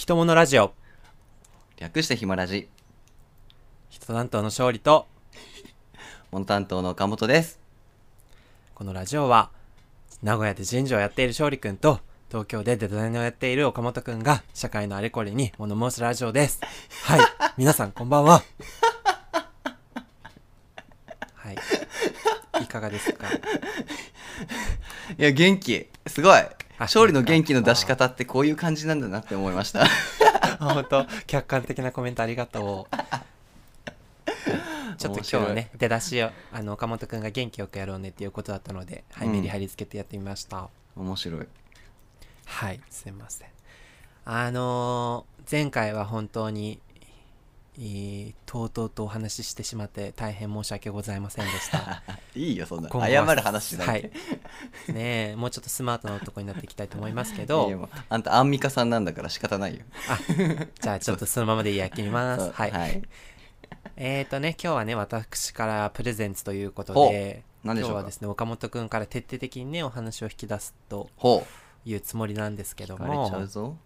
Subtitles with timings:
[0.00, 0.72] 人物ラジオ。
[1.76, 2.70] 略してひまラジ。
[3.90, 5.06] 人担当の勝利と。
[6.30, 7.60] モノ担当の岡本です。
[8.74, 9.50] このラジオは
[10.22, 12.00] 名古屋で人事をやっている勝利くんと
[12.30, 16.62] 東京でデザイナーをやっている岡本くんが社会のあれこれに物申すラジオです。
[17.04, 17.20] はい。
[17.58, 18.42] 皆さんこんばんは。
[21.34, 21.58] はい。
[22.62, 23.26] いかがですか？
[23.28, 23.38] い
[25.18, 25.90] や元気。
[26.06, 26.32] すごい。
[26.32, 26.48] あ
[26.84, 29.86] 勝利の元気の出し方ってこういう感じなんだなって思いました。
[30.58, 32.96] 本当客観的なコメントありがとう。
[34.98, 39.34] ちょっと今日はね出だしをあの岡本くんが元気よくやろうねっていうことだったので、はい、うん。
[39.34, 41.46] メリハリつけてやってみました、面白い。
[42.46, 43.48] はいすいません。
[44.24, 46.78] あのー前回は本当に
[47.82, 52.02] えーとうとうとお話ししてしまって大変申し訳ございませんでした。
[52.36, 52.90] いいよそんな。
[52.90, 53.88] 謝る話しない。
[53.88, 54.02] はい。
[54.02, 59.84] で、ねえもうちょっとスマートな男になっていきたいと思いますけいどあんたアンミカさんなんだから仕方ないよ。
[60.10, 60.18] あ
[60.78, 62.50] じゃあちょっとそのままでやってみます。
[62.52, 63.02] はい、はい。
[63.96, 71.46] えーとね今日はね私からプレゼンツということで今日はですね岡本くんから徹底的にねお話を引き出すとほ
[71.86, 73.46] いうつもりなんですけうども。
[73.46, 73.78] ぞ。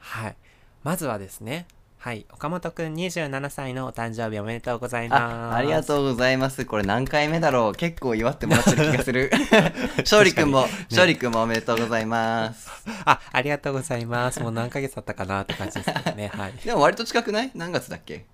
[0.00, 0.36] はい。
[0.82, 1.66] まずはですね
[2.04, 2.26] はい。
[2.30, 5.22] 岡本くん27歳のお誕生日おめでとうございます。
[5.22, 6.66] あありがとうございます。
[6.66, 7.72] これ何回目だろう？
[7.74, 9.30] 結構祝ってもらってる気がする。
[10.04, 12.68] 勝利くんも、勝利くんもおめでとうございます。
[13.06, 14.38] あありがとうございます。
[14.40, 16.28] もう何ヶ月経ったかなって感じですけどね。
[16.28, 16.52] はい。
[16.62, 17.50] でも割と近くない？
[17.54, 18.26] 何月だっけ？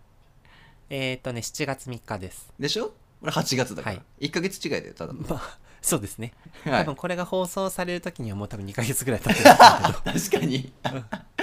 [0.89, 2.49] えーとね7月3日です。
[2.59, 2.93] でしょ？
[3.23, 4.27] 俺8月だから、はい。
[4.27, 5.21] 1ヶ月違いだよただの。
[5.21, 6.33] まあそうですね。
[6.65, 6.81] はい。
[6.81, 10.43] 多分これが放送される時にはもう多分2ヶ月ぐらい経ってるんですけど。
[10.43, 10.73] 確かに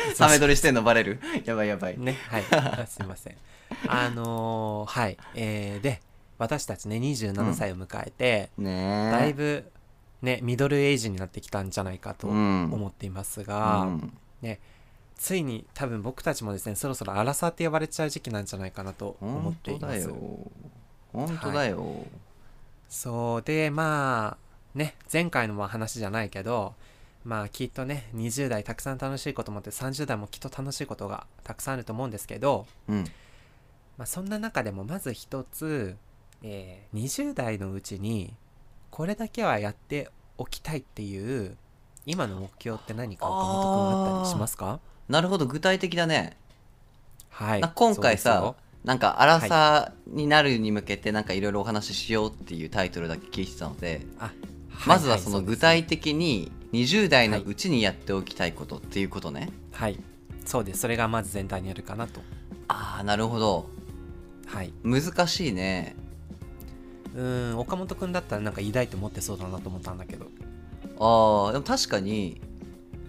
[0.16, 1.20] サメ撮りしてんのバレる？
[1.46, 1.98] やばいやばい。
[2.00, 2.44] ね、はい。
[2.52, 3.36] あすいません。
[3.88, 5.18] あのーはい。
[5.36, 6.02] えーで、
[6.38, 9.72] 私たちね、27歳を迎えて、ねえだいぶ、
[10.22, 12.72] ね、ミドルエイジになってきたんじゃないかとうん。
[12.74, 14.18] 思っていますが、うん。
[14.42, 14.60] ね、
[15.18, 20.04] ついに多分僕たちもですね、そろそろアラサーって呼ばれちゃう時期なんじゃないかなと思っ本ています。
[20.08, 20.52] 当だよ。
[21.14, 22.06] 本当だよ、
[22.90, 23.42] そう。
[23.42, 26.76] で、まあ、ね、前回のまあ話じゃないけど、
[27.28, 33.04] まあきっとね、20代たくさん楽しいこともあって、30代もきっと楽しいことがたくさんあると思うんですけど、うん。
[33.98, 35.98] まあ、そんな中でもまず一つ、
[36.42, 38.34] えー20代のうちに
[38.92, 41.58] これだけはやっておきたいっていう
[42.06, 44.80] 今の目標って何か岡本君あったりしますか？
[45.10, 46.38] なるほど具体的だね、
[47.30, 48.56] はいな今回さ
[48.86, 54.32] なんか荒さになるに向けてなんかいろいろお話ししようっていうタイトルだけ聞いてたので、あ
[54.86, 60.00] まずはその具体的的に20代のうちにやっておきたいことっていうことね、はい。
[60.46, 60.82] そうです。
[60.82, 62.22] それがまず全体にあるかなと。
[62.68, 63.70] ああなるほど。
[64.46, 64.74] はい。
[64.84, 65.96] 難しいね。
[67.16, 70.28] うーん岡本君だったらなんか抱いて持ってそうだなと思ったんだけど、
[71.00, 72.42] あーでも確かに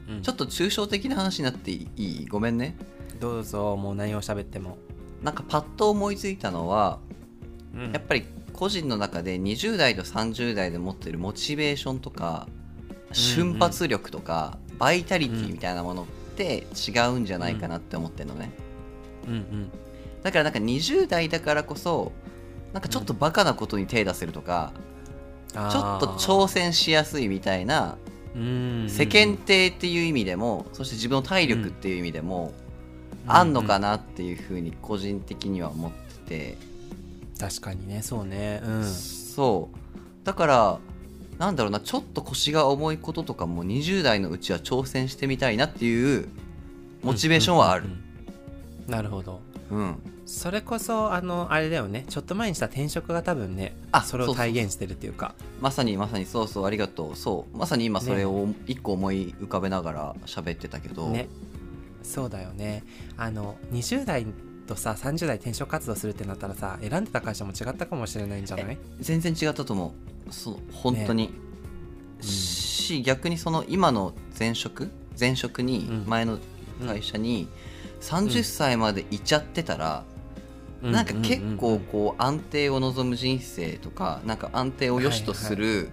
[0.08, 0.22] うん。
[0.22, 2.26] ちょっと抽象的な話になっていい？
[2.26, 2.76] ごめんね。
[3.20, 4.78] どうぞもう何を喋っても、
[5.22, 7.00] なんかパッと思いついたのは
[7.74, 7.92] うん。
[7.92, 12.48] やっぱり個人の中で20代と30代で持ってるモチベーションとか
[13.12, 18.50] 瞬発力とかバイタリティみたいなものって違うんじゃないかなって思ってるのね。
[19.26, 19.70] うんうん。
[20.22, 22.12] だからなんか20代だからこそ
[22.72, 24.72] なんかちょっとバカなことに手出せるとか
[25.52, 27.96] ちょっと挑戦しやすいみたいな
[28.34, 32.52] 世間体っていう意味でもそして自分の体力っていう意味でも
[33.26, 35.90] あんのかなっていうふうに個人的には思っ
[36.26, 36.68] てて。
[37.38, 38.60] 確かにねそうね。
[38.64, 38.84] うん。
[38.84, 39.76] そう。
[40.24, 40.78] だから
[41.38, 46.28] なんだろうなちょっと腰が重いこととかも20代のうちは挑戦してみたいなっていう
[47.02, 47.84] モチベーションはある。
[47.84, 48.08] うんうんうん
[48.88, 49.42] なるほど。
[49.70, 49.96] うん。
[50.24, 52.06] それこそあのあれだよね。
[52.08, 55.34] ちょっと前にした転職が多分ねあそれを体現してるっていうか。
[55.60, 57.14] まさにまさにそうそうありがとう。
[57.16, 57.56] そう。
[57.58, 61.28] まさに今それを一個思い浮かべながら喋ってたけど、ね。
[62.02, 62.82] そうだよね。
[63.18, 64.26] あの20代
[64.66, 68.78] とさ30代転職活動するってなったらさ選んでた会社も違ったかもしれないんじゃない？
[69.00, 71.30] 全然違ったと思うそう本当に、
[72.20, 76.04] し逆にその今の前職前職にうん。
[76.06, 76.38] 前の
[76.86, 77.48] 会社に
[78.00, 80.04] 30歳までいちゃってたら、
[80.80, 85.90] なんか結構こう安定を望む人生とかなんか安定を良しとする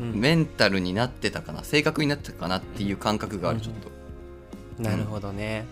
[0.00, 0.20] うん、うん。
[0.20, 4.82] メンタルになってたかな性格になってたかなっていう感覚があるうんちょっと。
[4.82, 5.66] なるほどね、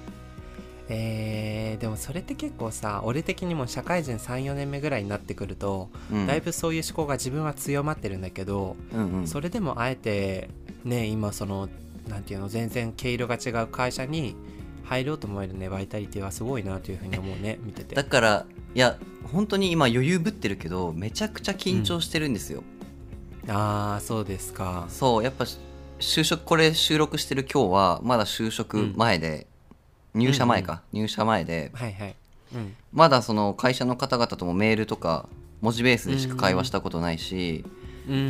[0.89, 6.27] えーでもそれって結構さ俺的にも社会人34年目ぐらいになってくると、うん。
[6.27, 9.27] だいぶそういう思考が自分は強まってるんだけど、うんうん。
[9.27, 10.49] それでもあえて
[10.85, 11.69] ね今その
[12.09, 14.37] なんていうの全然毛色が違う会社に
[14.85, 17.95] 入ろうと思えるねバイタリティはすごいなというふうに思うね見てて。
[17.95, 18.97] だからいや
[19.33, 22.63] 本当に今余裕ぶってるけどめちゃくちゃ緊張してるんですよ、
[23.49, 24.87] ああそうですか。
[24.89, 25.47] そうやっぱ
[25.99, 29.49] 就職これ収録してる今日はまだ就職前で、
[30.17, 31.71] 入社前か、入社前で。
[31.75, 32.17] はいはい。
[32.55, 32.77] うん。
[32.93, 35.29] まだその会社の方々ともメールとか
[35.61, 37.65] 文字ベースでしか会話したことないし、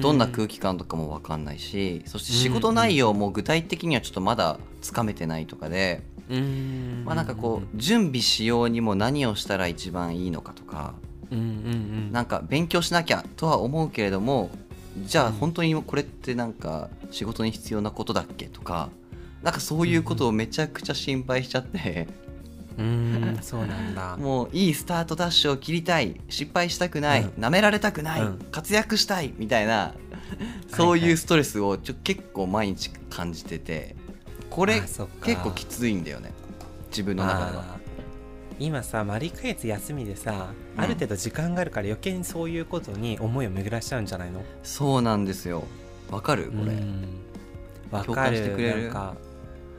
[0.01, 7.03] どんな空気感とかも分かんないしそして仕事内容も具体的にはちょっとまだつかめてないとかで、うん。
[7.05, 10.95] まあ、なんかこう準備しようにも何をしたら一番いいのかとか
[12.13, 14.51] なんか勉強しなきゃとは思うけれども
[15.05, 18.89] じゃあ本当にこれってなんか仕事に必要なことだっけとか
[19.47, 22.09] なんかそういうことをめちゃくちゃ心配しちゃって、
[22.77, 24.17] うーんそうなんだ。
[24.19, 26.21] もういいスタートダッシュを切りたい。
[26.29, 27.29] 失敗したくない、うん。
[27.39, 28.39] 舐められたくない、うん。
[28.51, 29.33] 活躍したい。
[29.39, 29.95] みたいな。
[30.67, 33.95] そういうストレスをちょ結構毎日感じてて。
[34.51, 34.99] これ結
[35.45, 36.33] 構きついんだよね。
[36.91, 37.79] 自分の中では。
[38.59, 40.83] 今さ丸1ヶ月休みでさ、うん。
[40.83, 44.43] ある程度時間があるから余計にそういうことに思いを巡らしちゃうんじゃないの？
[44.65, 45.63] そうなんですよ。
[46.11, 46.51] わかる？
[46.51, 47.05] これ、うん。
[47.93, 48.37] わ共かる。
[48.37, 48.83] 感してくれる？
[48.83, 49.15] なんか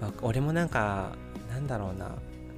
[0.01, 1.11] わ俺もなんか
[1.49, 2.11] なんだろうな。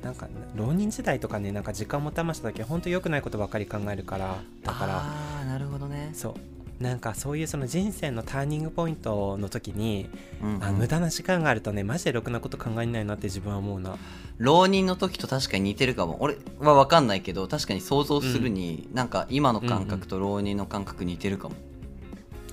[0.03, 4.97] なんか浪人時代とかねなんか時間持たました時本当良くないことばっかり考えるからだから。
[5.00, 6.33] ああなるほどね、そう。
[6.81, 10.09] なんかそういうその人生のターニングポイントの時に、
[10.41, 10.63] うんうん。
[10.63, 13.97] あ無駄な時間があるとねマジでろくなこと考えないなって自分は思うな。
[14.38, 16.15] 浪人の時と確かに似てるかも。
[16.21, 21.56] 俺は分かんないけど確かに想像するに、なんか今の感覚と浪人の感覚似てるかも。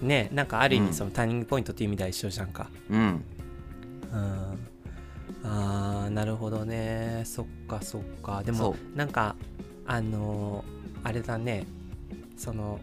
[0.02, 0.86] ねなんかある意うん。
[0.88, 2.68] 味そのターニングポイントっていう意味では一緒じゃんか。
[2.90, 3.24] うん。
[4.12, 4.65] うん
[5.44, 7.22] あーなるほどね。
[7.24, 8.42] そっかそっか。
[8.44, 9.36] でそもなんか
[9.86, 10.76] あのー
[11.08, 11.66] あれだね。
[12.36, 12.80] その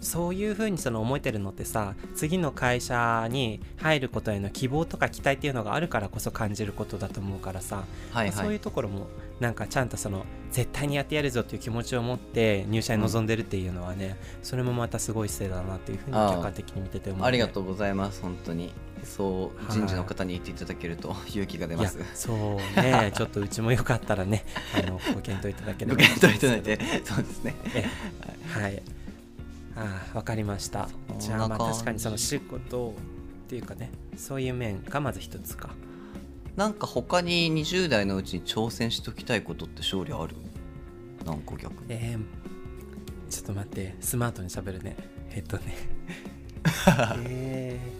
[0.00, 9.08] そういう風にその思えてるのってさ次の会社に入ることへの希望とか期待っていうのがあるからこそ感じることだと思うからさ、はいそうはいいうところも
[9.40, 18.72] なんかちゃんとその絶対にやってやるぞっていう気持ちを持って入社に臨んでるっていうのはね、それもまたすごい姿勢だなっていうふうに客観的に見てて思う、ね、ありがとうございます本当に
[19.04, 21.98] そうはい人事の方に言っていただけると勇気が出ます。
[22.14, 23.12] そうね。
[23.16, 24.44] ちょっとうちもよかったらね
[24.74, 25.96] あのご検討いただければ。
[25.96, 27.54] ご検討いただいてそうですね。
[27.74, 27.88] え
[28.56, 28.60] え。
[28.60, 28.82] はい。
[29.76, 30.88] ああわかりました。
[31.18, 32.94] じゃあまあ確かにその仕事
[33.44, 35.70] っていうかねそういう面がまず一つか。
[36.56, 40.34] なんか他に20代のうちに挑戦しておきたいことって勝利ある？
[41.24, 41.86] なんか逆に。
[41.88, 43.94] えー、ちょっと待って。
[44.00, 44.96] スマートに喋るね。
[45.30, 45.74] えっとね。
[47.26, 47.99] えー、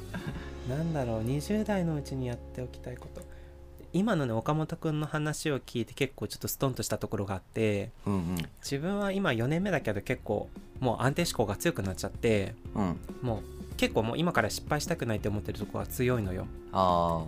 [0.70, 3.22] なんだろう20代のうちにやっておきたいこと。
[3.92, 12.82] 今のね岡本くんの話を聞いて結構ちょっとストンとしたところがあってうん自分は今4年目だけど結構もう安定志向が強くなっちゃってうん。
[12.82, 17.24] うんもう結構もう今から失敗したくないって思ってるところが強いのよ、あ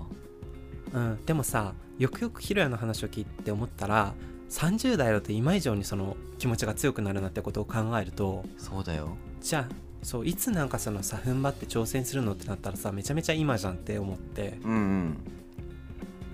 [0.92, 4.12] うん、でもさよくよくヒロヤの話を聞いて思ったら
[4.50, 9.16] 30代だと今以上にその気持ちが強くなるなってことを考えるとあそうだよ。
[9.40, 14.58] じゃあそういつなんかそのさ踏ん張って挑戦するのってなったらさめちゃめちゃ今じゃんって思って。
[14.64, 15.16] うんうん。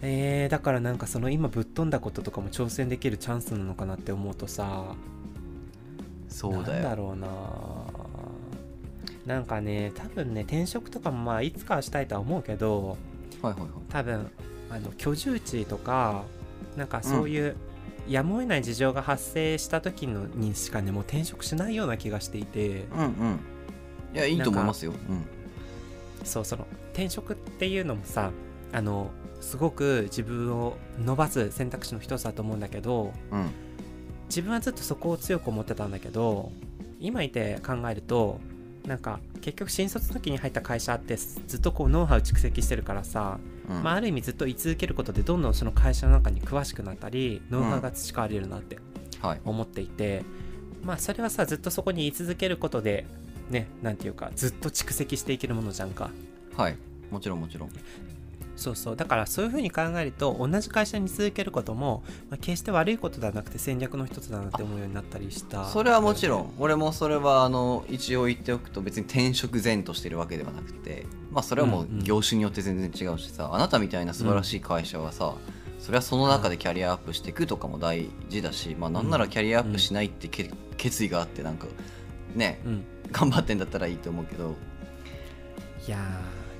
[0.00, 4.94] えー、だからなんかその今ぶっ飛んだこととかも挑戦できるチャンスなのかなって思うとさ
[6.28, 6.64] そうだよ。
[6.64, 7.28] なんだろうな。
[9.26, 12.96] なんかね多分ね転職とかもまあいつかはしたいとは思うけど
[13.42, 13.70] はいはいはい。
[13.90, 14.30] 多分
[14.70, 16.24] あの居住地とか
[16.76, 17.56] なんかそういう、
[18.06, 22.84] やむを得ない事情が発生した時のにしかねもう転職しないような気がしていて。
[22.94, 23.40] うんうん
[24.14, 24.92] いやいいと思いますよ。
[24.92, 25.26] うん。
[26.24, 28.32] そうその転職っていうのもさ
[28.72, 29.10] あの
[29.40, 33.50] すごく自分を伸ばす選択肢の一つだと思うんだけどうん。
[34.28, 36.52] 自分はずっとそこを強く思ってたんだけど
[37.00, 38.40] 今いて考えると
[38.84, 43.38] なんか結局新卒の時に入った会社ってずっとこうノウハウ蓄積してるからさ、
[43.68, 43.82] うん。
[43.82, 48.78] まあ、ある意味ずっと居続けることでどんどんその会社の中に詳しくなったりノウハウが培われるなって
[49.20, 49.40] はい。
[49.44, 50.24] 思っていて、
[50.82, 53.06] まあそれはさずっとそこに居続けることで
[53.50, 56.10] ねなんていうかずっと蓄積していけるものじゃんか。
[56.56, 56.76] はい。
[57.10, 57.70] もちろんもちろん。
[58.56, 58.96] そうそう。
[58.96, 65.64] だからそういうふうに考えると同じ会社に続けることも、まあ、決して悪いことではなくて戦略の一つだなって思うようになったりした。
[65.66, 66.52] それはもちろん。
[66.58, 72.04] 俺もそれはあの一応言っておくと別に転職前としてるわけではなくてまあそれはもううんうん。
[72.04, 75.34] 業種によって全然違うしさ、あなたみたいな素晴らしい会社はさ、
[75.78, 81.68] それはその中でキャリアアップしていくとかも大事だし、まあなんならキャリアアップしないってけ、決意があってなんか
[82.34, 82.60] ね。
[82.66, 84.54] うん頑張ってんだったらいいと思うけど。
[85.86, 85.98] いや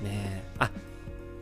[0.01, 0.63] ーねー。
[0.63, 0.71] あ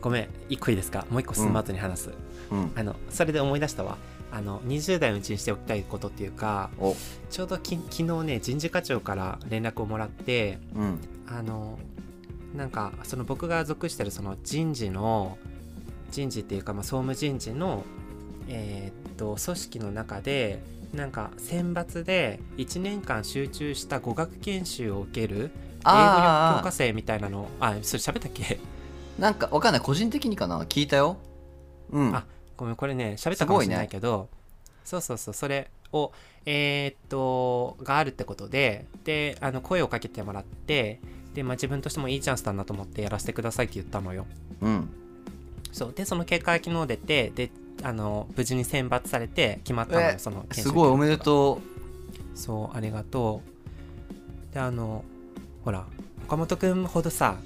[0.00, 1.06] ごめん一個いいですか？
[1.10, 2.10] もう一個スマートに話す、
[2.50, 2.72] うん。
[2.76, 3.98] あのそれで思い出したわ。
[4.30, 6.94] あの20代のうちにしておきたいことっていうかお。
[7.30, 10.98] ちょうどき昨日ね人事課長から連絡をもらってうん。
[11.26, 11.78] あの
[12.54, 15.36] なんかその僕が属してるその人事の
[16.10, 17.84] 人事っていうか、まあ、総務人事の
[18.48, 20.62] えーっと組織の中で
[20.92, 28.58] なんか選抜で1年間集中した語学研修を受ける英語力強化生みたいなのあそれ喋ったっけ？
[29.18, 30.60] なんかわかんない個人的にかな？
[30.64, 31.18] 聞いたよ。
[31.90, 32.14] うん。
[32.14, 32.24] あ
[32.56, 34.28] ごめんこれね喋ったかもしれないけど
[34.84, 36.12] そうそうそうそれを
[36.46, 41.00] えーっとがあるってことでであの声をかけてもらって
[41.34, 44.26] で、まあ、自分としてもいいチャンスだなと思ってやらせてくださいって言ったのよ。
[44.62, 44.88] うん。
[45.70, 45.92] そう。
[45.94, 47.50] でその結果が昨日出てで
[47.82, 51.18] あの無事に選抜されて決まったのよえその研修すごいおめでう。
[51.18, 51.60] と
[52.34, 53.42] そうありがと
[54.50, 54.54] う。
[54.54, 55.04] であの
[55.64, 55.86] ほら
[56.26, 57.36] 岡本君ほどさ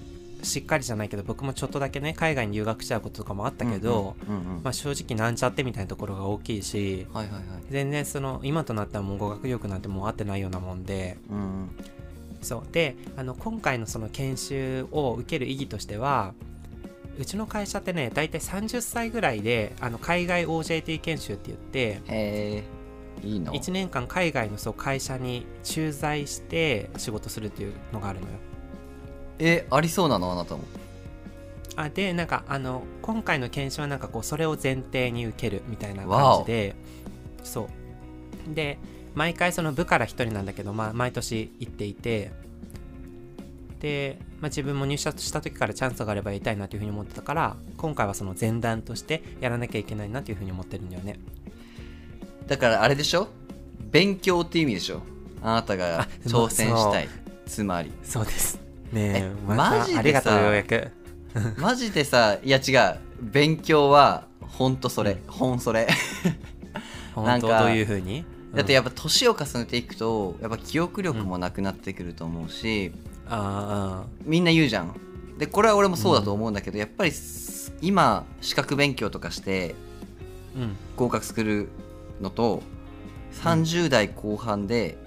[0.42, 7.42] しっかりじゃないけど僕もちょっとだけね海外に留学しちゃうこととかもあっうたけど、うんうんうんうんまあ、正直なんちゃってみたいなところが大きいしはいはいはい。
[7.70, 11.16] 全然その今となってはもう語学力なんてもう合ってないようなもんで。
[11.30, 11.70] うんうん。
[12.42, 12.72] そう。
[12.72, 16.34] であの今回のその研修を受ける意義としては
[17.18, 22.64] うちの会社ってね大体30歳ぐらいであの海外 OJT 研修って言ってへえ
[23.22, 28.32] いいの？1年間海外のそう会社に駐在して仕事するっていうのがあるのよ。
[29.38, 30.32] えありそうなの？
[30.32, 30.62] あなたも。
[31.76, 36.74] あでなんかあの今回の研修はなんかこうそれを前提に受けるみたいな感じで
[37.44, 37.68] そ
[38.50, 38.54] う。
[38.54, 38.78] で
[39.14, 42.32] 毎回その部から1人なんだけど、まあ、毎年行っていて
[43.82, 51.18] で、まあ、自分も入社した時からチャンスがあればやりたいなというふうに思ってたから今回はその前段としてやらなきゃいけないなというふうに思ってるんだよね。
[52.46, 53.28] だからあれでしょ？
[53.90, 55.02] 勉強って意味でしょ？
[55.42, 57.08] あなたがあ挑戦したい。
[57.46, 57.92] つまり。
[58.04, 58.58] そうです。
[58.92, 60.88] ねえマジでさありがとうようやく。
[61.58, 62.98] マジでさいや違う。
[63.20, 65.88] 勉強はほんとそれ、ほんそれ。
[67.16, 68.24] なんか本当どういうふうに？
[68.54, 72.92] だってやっぱ年を重ねていくとやっぱ記憶力もなくなってくると思うし、
[73.28, 74.94] あみんな言うじゃん。
[75.38, 79.74] でこれは俺もそうだと思うんだけど、やっぱりす今資格勉強とかして
[80.96, 81.68] 合格する
[82.20, 82.62] のと
[83.42, 84.98] 30代後半で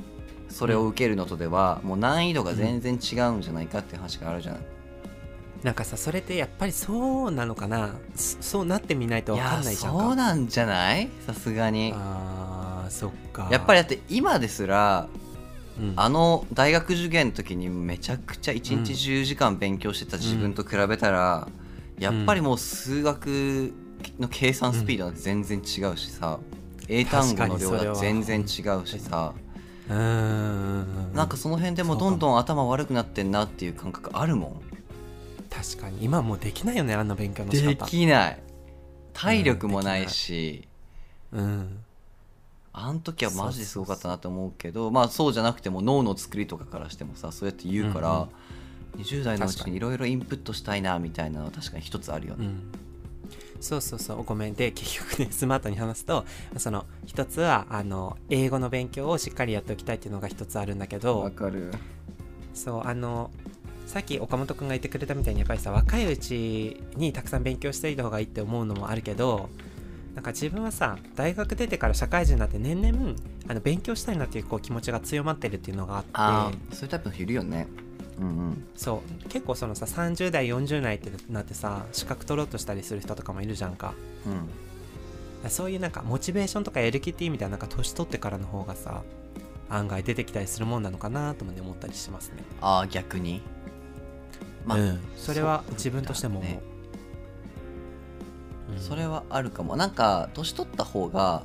[0.50, 4.60] それを受けるのとではもう難易度が全然違うんじゃないかっていう話があるじゃん、
[5.64, 7.96] なんかさそれってやっぱりそうなのかな？
[8.16, 10.00] そそうなってみないとい分かやんないじゃんか。
[10.00, 11.10] そうなんじゃない？
[11.28, 11.94] さすがに。
[11.96, 13.48] あーそっか。
[13.52, 15.08] やっぱりだって今ですら
[15.78, 15.94] り、うん。
[15.96, 21.48] あの大学受験の時にめちゃくちゃ1日10時間勉強してた自分と比べたら、
[22.00, 23.74] やっぱりもう数学
[24.20, 26.40] の計算スピードは全然違うしさ、
[26.88, 28.46] 英単語の量が全然違う
[28.86, 29.34] しさ。
[29.90, 31.14] うーん。
[31.14, 34.62] なんかその辺でもどんどん頭悪くなってんなっていう感覚あるもん。
[35.50, 36.04] 確かに。
[36.04, 38.40] 今もうできないよねあんな勉強の仕で方きない。
[39.14, 40.68] 体力もないし、
[41.32, 41.85] うん
[42.78, 48.28] あん時はマジですごかったなと思うけどまあそうじゃなくても脳の作りとかからしてもさそうやって言うから、
[48.98, 52.64] 20代のうちにいろいろインプットしたいなみたいなのは確かに一つあるよね、うん。
[53.62, 56.26] そうそうそうごめんで結局ねスマートに話すと
[56.58, 61.72] その一つはあの英語の勉強をしっかりやっておきたいっていうのが一つあるんだけどかる。
[62.54, 63.32] そうあの
[63.86, 69.50] さっき岡本君が言ってくれたみたいにやっぱりさ若いうちにたくさん勉強していた方がいいって思うのもあるけど
[70.16, 73.16] なんか自分はさ大学出てから社会人になって年々
[73.50, 77.68] あの勉強したいなっていうこう気持ちが強まってるっていうのがあってそういうタイプの人いるよね。
[78.20, 78.68] うんうん。
[78.76, 79.28] そう。
[79.28, 83.94] 結構そのさ30代40代ってなってさ資格取ろうとしたりする人とかもいるじゃんか。
[85.44, 85.50] うん。
[85.50, 89.04] そういうなんかモチベーションとかやる気っていう意味ではなんか年取ってからの方がさ
[89.70, 92.44] 案外出てきたりするもんなのかなと思ったりしますね。
[92.62, 93.42] ああ逆に。
[94.66, 96.62] まあ、うん、それは自分としても思う、
[98.78, 99.76] それはあるかも。
[99.76, 101.44] なんか年取った方が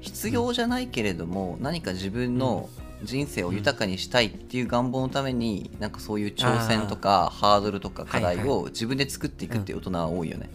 [0.00, 2.68] 必要じゃないけれども、何か自分の
[3.04, 8.48] 人生を豊かにしたいっていう願望のために、なんかそういう挑戦とかハードルとか課題はい。
[8.48, 10.50] を自分で作っていくっていう大人は多いよね、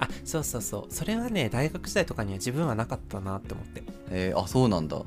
[0.00, 0.92] あそうそうそう。
[0.92, 3.82] それはね大学時代とかには自分はなかったなって思って。
[4.10, 5.02] えーあそうなんだ。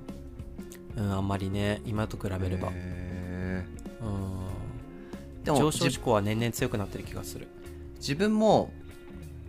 [0.97, 2.69] うんあんまりね今と比べれば。
[2.71, 3.65] へ
[4.01, 4.07] うん。
[5.43, 7.47] ーでも上昇じ志向は年々強くなってる気がする。
[7.97, 8.71] 自分も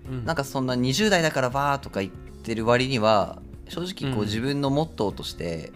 [0.09, 0.25] うん。
[0.25, 4.27] なんかそんな20代だからバーとか言ってる割には正直こううん。
[4.27, 5.73] 自分のモットーとして、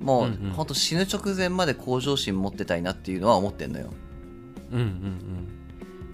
[0.00, 3.92] もうんうんうほんと死ぬ直前まで向上心持ってたいなっていうのは思ってんのよ。
[4.72, 5.48] うんうん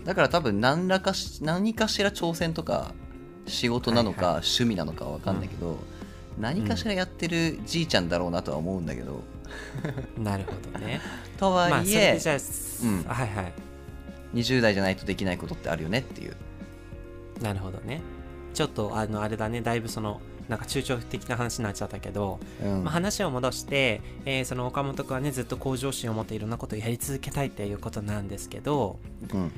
[0.05, 2.93] だから多分何らかし何かしら挑戦とか
[3.47, 5.79] 仕事なのか、はい趣味なのかわかんないけど、
[6.39, 9.23] 何かしらやってるじいちゃんだろうなとは思うんだけど、
[10.17, 11.01] う んなるほどね。
[11.39, 12.37] とはいえ、でじゃあ、
[12.83, 13.03] うん。
[13.05, 13.53] はいはい。
[14.35, 16.37] 20代じゃないとできないことってあるよねっていう
[17.41, 18.01] なるほどね。
[18.53, 19.61] ちょっとあのあれだね。
[19.61, 22.85] だいぶそのなんか抽象的な話になっちゃったけど、うん。
[22.85, 28.99] まあ、話を戻して、えーその岡本君はねずっと向上心を持っていろんなことをやり続けたいっていうことなんですけど
[29.33, 29.53] うん。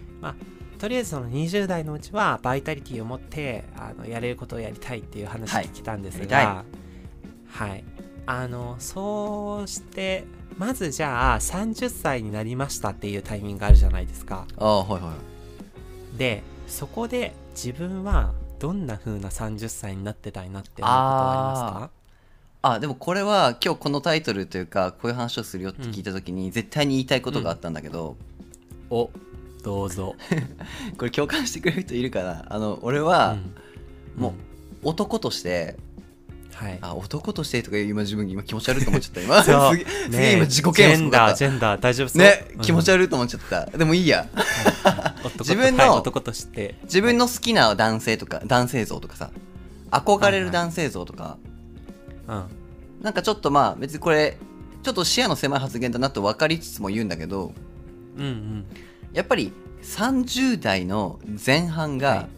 [0.79, 5.65] とりあえずその20代のうちはバイタリティを持ってあのやれることをやりたいっていう話はい。
[5.67, 6.65] 聞きたんですやが
[7.49, 7.85] はい、
[8.27, 10.25] あのそうして
[10.59, 14.47] まずじゃあ30歳になりましたっていうタイミングがあるじゃないですか。
[14.59, 15.15] ああはいは
[16.15, 16.19] い。
[16.19, 21.35] でそこで自分はどんな風な30歳になってたいなって思うことはあ
[21.75, 21.91] りますか？
[22.63, 28.17] あでもこれは今日このタイトルというかこういう話をするよって聞いた時に絶対に言いたいことがあったんだけど、
[28.91, 29.11] お
[29.63, 30.15] どうぞ、
[30.99, 32.45] これ共感してくれる人いるかな？
[32.49, 33.33] あの俺は
[34.17, 34.23] うん。
[34.23, 34.31] も
[34.83, 35.77] う男として、
[36.57, 36.79] はい。
[36.81, 39.21] あ男としてとか今自分今気持ち悪いと思っちゃった。
[39.21, 39.43] 今。
[39.43, 40.33] すげすげえ。
[40.33, 41.81] 今自己嫌悪ジェンダージェンダー。
[41.81, 42.61] 大丈夫ね、うん。
[42.63, 43.67] 気持ち悪いと思っちゃった。
[43.77, 44.27] でもいいや。
[45.39, 46.77] 自分のはい男として。
[46.85, 49.31] 自分の好きな男性とか男性像とかさ。
[49.91, 51.37] 憧れる男性像とか、
[52.27, 52.45] うん。
[53.03, 54.39] なんかちょっとまあ別にこれ
[54.83, 57.53] ちょっと視野の狭い発言だなと分かりつつも言うんだけど
[58.17, 58.65] うんうん。
[59.13, 62.29] やっぱり30代の前半がはい。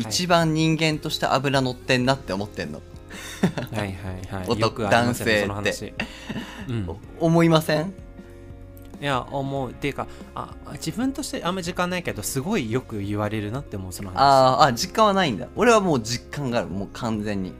[0.00, 2.80] 一番人間として脂乗ってんなって思ってんの、
[3.76, 3.92] はいはい
[4.30, 4.48] はい。
[4.48, 5.94] 男よくありますよね男性その話。
[6.68, 6.98] うん。
[7.20, 7.92] お思いません？
[9.00, 9.70] いや思う。
[9.70, 14.14] っていうかあ自分としてあんまり時間ないけどすごいよく言われるなって思うその話。
[14.18, 15.48] あーあ実感はないんだ。
[15.56, 16.68] 俺はもう実感がある。
[16.68, 17.52] もう完全に。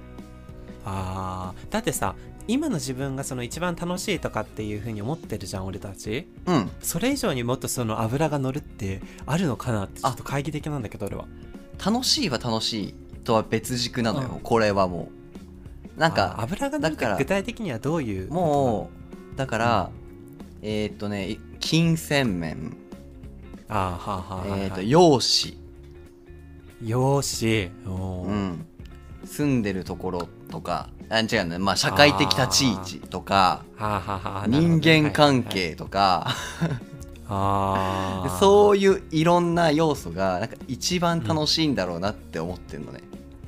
[0.84, 1.72] あー。
[1.72, 2.14] だってさ
[2.48, 6.26] 今の自分がその一番楽しいとかっていう風に思ってるじゃん俺たち。
[6.46, 6.70] うん。
[6.80, 11.26] それ以上にもっとその油が乗るってあるのかなってちょっと懐疑的なんだけど俺は。
[11.84, 14.40] 楽しいは楽しいとは別軸なのよ、うん。
[14.40, 15.19] これはもう
[16.00, 18.88] なんか油がだから具体的にはどういうも
[19.34, 19.90] うだから、
[20.62, 22.76] えーっとね金銭面、
[23.68, 25.58] あーはあはあはいはいえーっと容姿、
[26.82, 28.28] よーしおー。
[28.28, 28.66] うん、
[29.26, 30.88] 住んでるところとか。
[31.10, 33.64] あ違うね、まあ、社会的立ち位置とか。
[33.76, 36.28] はあはあは人間関はいはいはい係とか、
[37.28, 43.00] ああ そういういろんな要素がなんか一番楽しいんだろうなって思ってるのね、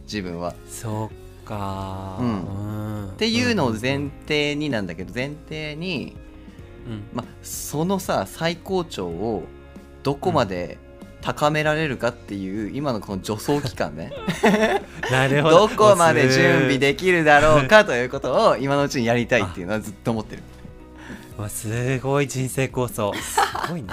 [0.04, 0.54] 自分は。
[0.68, 2.16] そうか。
[2.20, 2.26] うん。
[2.26, 3.08] うん。
[3.08, 6.16] っていうのをん前提になんだけど前提に、
[6.86, 7.04] うん。
[7.12, 9.44] まあ、そのさ最高潮を
[10.02, 10.78] どこまで
[11.20, 14.12] 高められるかっていう今のこの助走期間ね。
[15.10, 15.68] なるほど。
[15.68, 20.42] どこまで準備できるだろうかということを今のうちにやりたいっていうのはずっと思ってる。
[21.38, 23.12] わすごい人生構想。
[23.14, 23.88] すごいね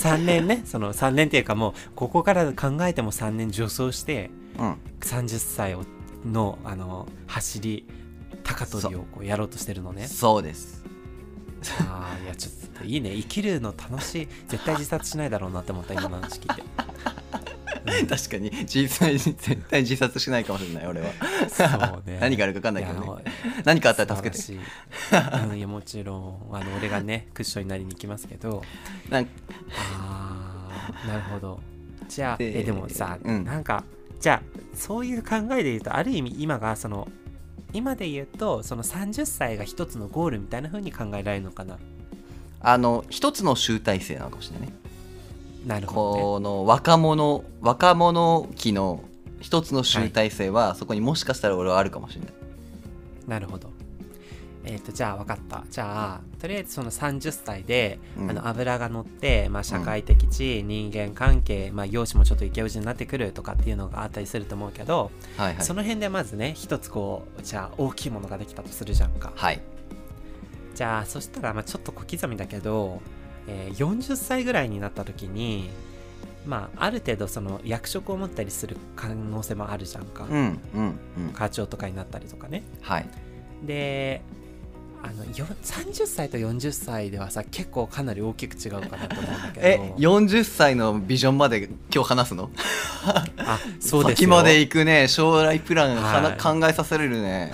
[0.00, 4.76] 3年ねその3年っていうかもうここから考えても3年助走してうん。
[5.00, 5.84] 30歳を
[6.24, 7.86] のあの走り
[8.42, 10.06] 高跳びをこうやろうとしてるのね。
[10.06, 10.42] そう。
[10.42, 10.84] です。
[11.88, 13.12] ああいやちょっといいね。
[13.14, 14.28] 生きるの楽しい。
[14.48, 17.49] 絶対自殺しないだろうなって思った今の話聞いて、うん
[18.08, 18.50] 確かに。
[18.66, 21.08] 実際に絶対自殺しないかもしれない俺は。
[21.48, 22.18] そうね。
[22.22, 23.24] 何があるか分かんないけどね。
[23.64, 24.42] 何かあったら助けて。
[24.52, 28.62] うん、いやもちろんあの俺がね クッションになりに行きますけど。
[29.08, 29.30] なんか
[29.98, 31.60] あーなるほど。
[32.08, 33.44] じゃあでえでもさ、うん。
[33.44, 33.84] なんか
[34.20, 37.08] じゃあそういう考えで言うとある意味今がその
[37.72, 41.78] 今で言うとその30歳が一つのゴールみたいな風に考えられるのかな？
[42.60, 44.74] あの一つの集大成なのかもしれないね
[45.66, 49.04] なるほど、ね、この若者若者期の
[49.40, 52.32] 一つの集大成は、そこにもしかしたら俺はあるかもしれない。
[53.26, 53.70] なるほど。
[54.64, 55.64] えっ、とじゃあ分かった。
[55.70, 58.30] じゃあとりあえずその30歳で、うん。
[58.30, 65.64] あの油が乗って、まあ、社会的地、人間関係、まあ、容姿もちょっとイケオジになってくるとかっていうのがあったりすると思うけど、はいはい。
[65.64, 69.32] その辺でまずね一つこうじゃあ大きいものができたとするじゃんか。
[69.34, 69.60] はい。
[70.74, 73.00] じゃあそしたらまあちょっと小刻みだけど、
[73.46, 75.70] えー40歳ぐらいになった時に
[76.46, 81.32] まあある程度その役職を持ったりする可能性もあるじゃんか、うんうんうん。
[81.34, 82.62] 課長とかになったりとかね。
[82.80, 83.06] はい。
[83.64, 84.22] で
[85.02, 89.66] あのよ30歳と40歳ではさ結構かなり大きく違うかなと思うんだけど。
[89.66, 92.50] え40歳のビジョンまで今日話すの？
[93.38, 94.16] あそうですよ。
[94.16, 96.42] 先まで行くね将来プランはい。
[96.42, 97.52] 考えさせれるね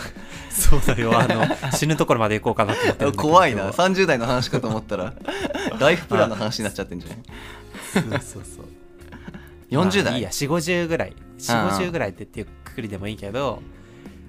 [0.61, 3.71] そうだよあの 死ぬところまで行こうかなと思って怖いな。
[3.71, 5.15] 30代の話かと思ったら
[5.79, 7.19] ライフプランの話になっちゃってんじゃない
[7.93, 8.67] そうそうそう。
[9.71, 10.05] 40代？
[10.05, 11.15] まあいいや4 5 0ぐらい。
[11.39, 13.63] 4うん5 0ぐらいってっていうくくりでもいいけど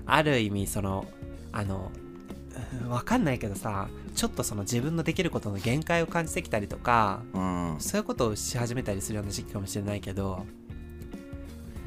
[0.06, 1.06] ある意味その
[1.54, 1.92] あの
[2.84, 7.76] うんわかんないけどさちょっとその自分のできることの限界を感じてきたりとかうん。
[7.80, 10.46] そういうことをし始めたりするような時期かもしれないけど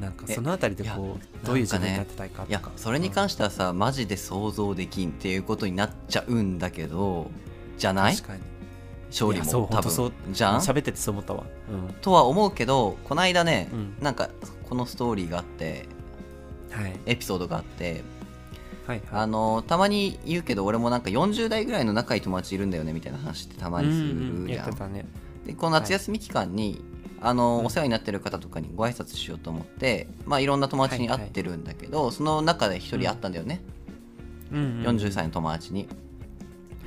[0.01, 7.31] なんかえそのあたりでいやこうどういう自分になってたいかいやとかそれに関してはさマジで想像できんっていうことになっちゃうんだけど
[7.77, 8.17] じゃない？
[9.11, 10.61] 勝利も多本当そう分じゃん？
[10.61, 11.45] 喋っててそう思ったわ。
[11.71, 11.95] うん。
[11.95, 13.97] とは思うけどこの間ね、うん。
[14.01, 14.31] なんか
[14.69, 15.87] このストーリーがあって
[16.71, 16.99] はい。
[17.07, 18.03] エピソードがあって
[18.87, 24.01] はいあのたまに言うけど俺もなんか40代ぐらいの仲いい友達いるんだよねみたいな話ってたまにすうん。
[24.01, 24.65] うんるじゃん。
[24.67, 25.07] 言ってたね。
[25.45, 26.85] でこの夏休み期間に、
[27.21, 27.67] あのうん。
[27.67, 35.89] お世話になってる方とかにご挨拶しようと思って、まあ、いろんな友達に会ってるんだけど、その中で一人会ったんだよね、うんうん40歳の友達に。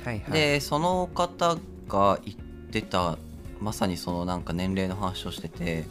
[0.04, 0.32] はいはい。
[0.32, 1.56] でその方
[1.88, 2.36] が言っ
[2.70, 3.18] てた
[3.60, 5.84] まさにそのなんか年齢の話をしてて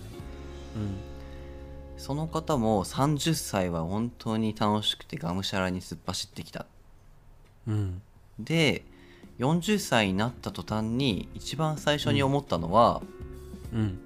[0.75, 0.95] うん。
[1.97, 6.65] その方も30歳は本当に楽しくてがむしゃらに突っ走ってきた。
[7.67, 8.01] うん。
[8.39, 8.84] で
[9.39, 13.01] 40歳になった途端に一番最初に思ったのは、
[13.73, 13.99] うん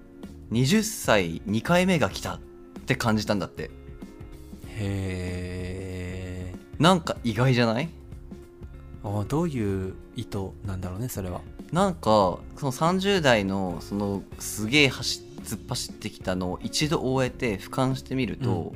[0.52, 2.40] 20歳2回目が来たっ
[2.86, 3.70] て感じたんだって。
[4.80, 7.90] へえなんか意外じゃない？
[9.04, 11.42] あどういう意図なんだろうねそれは。
[11.72, 18.74] なんかその30代のそのすげえ走突っ走ってきたのを一度終えて俯瞰してみると、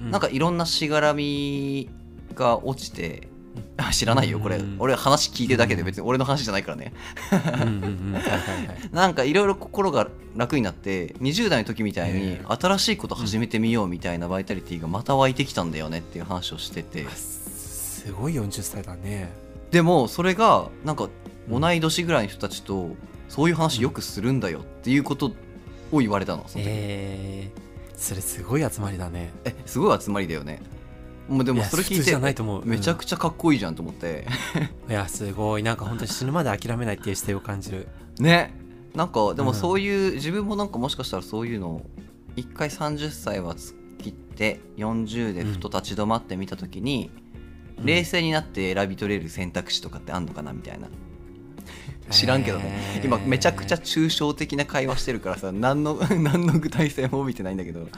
[0.00, 1.88] なんかいろんなしがらみ
[2.34, 3.37] が落ちて、あ
[3.92, 6.92] 知らないよこれ、うん俺話聞いてるだけで別に俺の話じゃないからね、
[8.92, 17.06] なんかいろいろ心が楽になって20代の時みたいにへ新しいこと始めてみようみたいなバイタリティがまた湧いてきたんだよねっていう話をしてて。
[17.06, 17.38] あす
[18.08, 19.30] すごい40歳だね。
[19.70, 21.10] でもそれがなんか
[21.50, 22.96] 同い年ぐらいの人たちと
[23.28, 25.32] そういう話よくするんだよっていうこと
[25.92, 26.70] を言われたのその時。
[26.70, 27.60] えー、
[27.94, 29.30] それすごい集まりだね。
[29.44, 30.62] えすごい集まりだよね
[31.28, 32.66] もうでもそれ聞いてゃないと思う。
[32.66, 34.26] めちゃくちゃかっこいいじゃんと思って、
[34.88, 35.62] いやすごい。
[35.62, 37.88] なんか本当に死ぬまで諦めないっていう姿勢を感じる。
[38.18, 38.54] ね。
[38.94, 39.54] なんかでもうん。
[39.54, 41.86] そういう、自分もなんかもしかしたらそういうのを
[42.36, 43.54] 一回30歳は
[43.98, 47.10] 切って40でふと立ち止まってみた時に、
[47.78, 47.86] うん。
[47.86, 50.88] 冷静になって選び取れる選択肢とかってあんのかなみたいな
[52.10, 52.64] 知らんけどね、
[52.96, 53.04] へー。
[53.04, 57.88] 今めちゃくちゃ抽象的な会話してるからさ何の 何の具体性も帯びてないんだけど。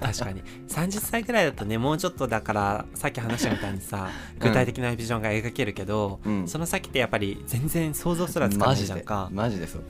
[0.00, 0.42] 確かに。
[0.68, 6.48] 30歳ぐらいだとねもうちょっとだからさっき話したみたいにさ具体的なビジョンが描けるけど、うん。
[6.48, 9.28] その先ってやっぱり全然想像すらつかないじゃんか。
[9.32, 9.66] マジで。
[9.66, 9.82] そう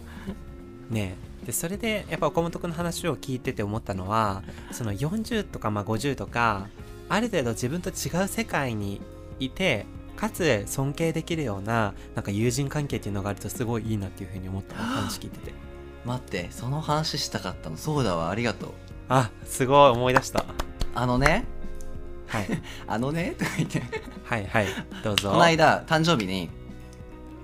[0.91, 6.69] ねでそれでやっぱ岡本君の話を聞いてて思ったのはその40とかまあ50とか
[7.09, 9.01] ある程度自分と違う世界に
[9.39, 9.87] いて
[10.17, 15.55] かつ尊敬できるようななんか友人関係っていうのがあるとすごいいいなっていうふうに思ったの話聞いてて。
[16.05, 18.71] 待ってその話したかったのそうだわありがとう。
[19.09, 20.45] あすごい思い出した。
[20.95, 21.47] あのね？
[22.27, 22.47] はい。
[22.87, 23.35] あのね？
[23.39, 23.83] とか言って。
[24.25, 24.67] はいはい
[25.03, 25.31] どうぞ。
[25.31, 26.51] この間誕生日に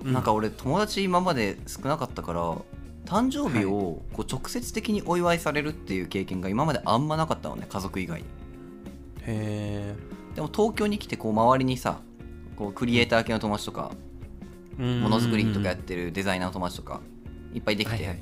[0.05, 0.13] うん。
[0.13, 2.55] なんか俺友達今まで少なかったから
[3.05, 8.27] 誕生日をこう直接的にお祝いされるっていう経験が今まであんまなかったのね家族以外に。
[9.23, 9.95] へ
[10.35, 11.99] でも東京に来てこう周りにさ
[12.61, 13.91] こうクリエイター系の友達とか
[14.79, 17.01] えものづくりとかやってるデザイナーの友達とか
[17.55, 18.19] いっぱいできて、はいはい。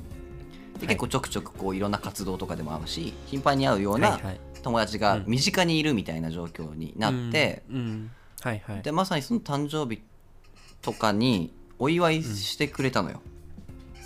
[0.80, 4.18] で結構ちょくちょくこういろんな活動とかでも会うし頻繁に会うような
[4.62, 7.62] 友達が身近にいるみたいな状況になって、
[8.82, 10.00] でまさにその誕生日
[10.80, 13.20] とかにお祝いしてくれたのよ、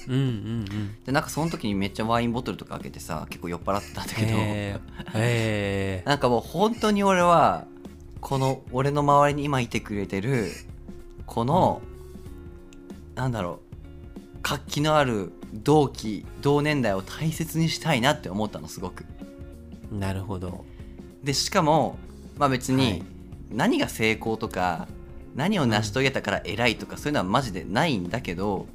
[0.08, 1.04] うんうんうん。
[1.04, 4.80] でなんかその時にめっちゃワインボトルとか開けてさ結構酔っ払ってたんだけど、へえ
[5.14, 7.68] へえなんかもう本当に俺は
[8.24, 10.50] この俺の周りに今いてくれてる
[11.26, 11.82] この、
[13.14, 13.60] なんだろ
[14.34, 19.04] う活気のある同期同年代を大切にしたいなって思ったのすごく。
[19.92, 20.64] なるほど。
[21.22, 21.98] でしかも
[22.38, 22.82] まあ別はい。
[22.82, 23.02] に
[23.50, 24.88] 何が成功とか
[25.34, 28.66] 何を成し遂げたから偉いとかそういうのはマジでないんだけど、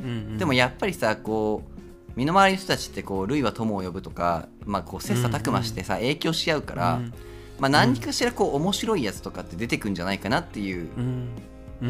[0.00, 0.38] うんうん。
[0.38, 7.14] でもやっぱりさこう身の回りの人たちってこう類は友を呼ぶとか、まあ、こう切磋琢磨してさ、影響し合うから、うん
[7.62, 11.28] まあ、何かしらこう面白いやつとかって出てくんじゃないかなっていううん。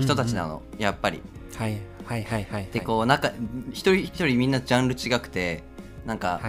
[0.02, 1.22] 人たちなの、やっぱり。
[1.56, 1.78] はい。
[2.04, 3.32] はいはいはいでこうなんか
[3.70, 5.62] 一人一人みんなジャンル違くて
[6.04, 6.40] なんか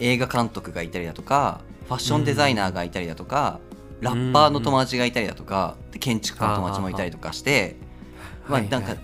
[0.00, 3.60] 映画監督がいたりだとかファッションデザイナーがいたりだとか、
[4.00, 7.76] ラッパーの友達がいたりだとか、で建築家の友達もいたりとかして、
[8.48, 8.94] まあ、なんか、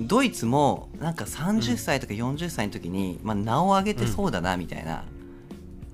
[0.00, 5.04] ドイツもなんか30歳とか40歳の時に、まあ、名を上げてそうだなみたいな,、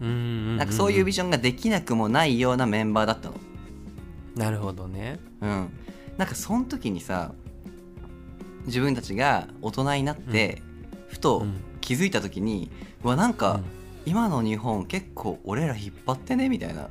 [0.01, 3.35] なんかそういうビジョンができなくもないようなメンバーだったの。
[4.37, 5.19] なるほどね。
[5.41, 5.71] うん、
[6.17, 7.33] なんかその時にさ
[8.67, 10.63] 自分たちが大人になって、
[11.09, 11.61] ふとうん。
[11.81, 12.71] 気づいた時に、
[13.03, 13.65] うわなんか、うん。
[14.05, 16.49] 今の日本結構俺ら引っ張ってね？
[16.51, 16.91] みたいな。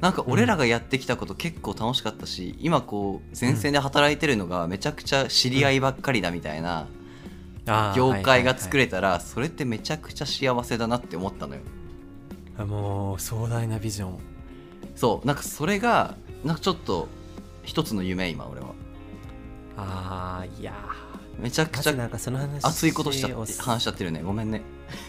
[0.00, 6.86] なんか俺らがやってきたこと結構楽しかったし、今こう前線で働いてるのがめちゃくちゃ知り合いばっかりだみたいな
[7.94, 11.60] 業界が作はいれたらそれってめちゃくちゃ幸せだなって思ったのよ
[12.66, 14.18] もう壮大なビジョン。
[14.94, 17.08] そうなんかそれがなんかちょっと
[17.62, 18.68] 一つの夢今俺は。
[19.76, 20.74] ああいや
[21.38, 24.22] めちゃくちゃなんかその話熱いことしちゃっをて話しちゃってるね。
[24.22, 24.62] ごめんね。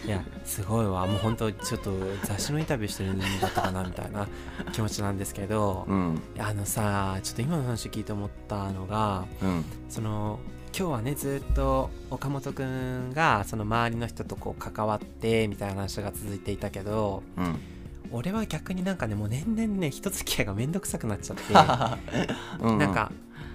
[0.06, 1.06] いやすごいわ。
[1.06, 1.90] もう本当ちょっと
[2.24, 4.26] 雑誌のインタビューしてるんだったかなみたいな
[4.72, 6.22] 気持ちなんですけど、うん。
[6.38, 9.64] あのさちょっと今の話聞いて思ったのがうん。
[9.88, 10.38] その
[10.74, 17.58] 今日はねずっと岡本くんがその周りの人とこう関わってみたいな話が続いていたけどうん。
[18.14, 21.54] 俺は逆になんかねもう年々ね人付き合いがめんどくさくなっちゃって。
[22.64, 22.78] うん。
[22.78, 23.10] なんか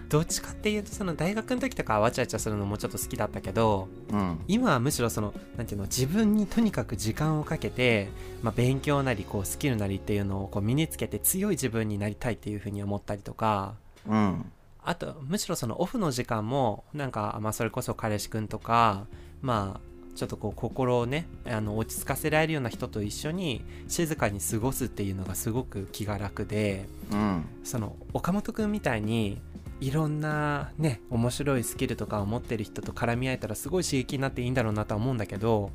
[0.10, 4.40] どっちかっていうとその大学の時とかはわちゃわちゃするのもちょっと好きだったけどうん。
[4.48, 8.10] 今はむしろそのなんていうの自分にとにかく時間をかけて、
[8.42, 13.76] まあ、勉強なりこうスキルなりっていうのをこう身につけて強い自分になりたいっていうふうに思ったりとか
[14.08, 14.52] うん
[14.88, 19.06] あとむしろそのオフの時間もなんか、まあ、それこそ彼氏くんとか
[19.42, 29.42] まあちょっとこう心をねあの落ち着かせられるような人と一緒に静かに過ごすっていうのがすごく気が楽でうんその岡本くんみたいに
[29.82, 35.70] いろんなね面白いスキルとかを持ってる人と絡み合えたらすごい刺激になっていいんだろうなとは思うんだけど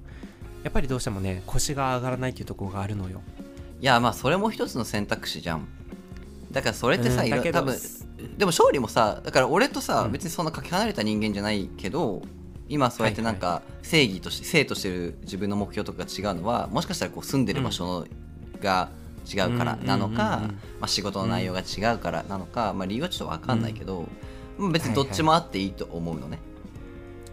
[0.64, 3.20] やっぱりどうしてもね腰が上がらないっていうところがあるのよ。
[3.82, 5.68] いやまあそれも一つの選択肢じゃん
[6.50, 7.76] だからそれってさ、うん多分
[8.36, 10.12] でも勝利もさだから俺とさ、うん。
[10.12, 12.22] 別にそんなかけ離れた人間じゃないけど
[12.68, 18.06] 今そうやってなんか正義として正としてる自分の目標とかが違うのはもしかしたらこう住んでる場所の
[18.60, 18.90] が
[19.30, 20.56] 違うからなのか、うんうんうんうん。
[20.80, 24.08] まあ、仕事の内容が違うからなのか、まあ、理由はちょっと分かんないけど、
[24.58, 26.38] まあ別にどっちもあっていいと思うのね、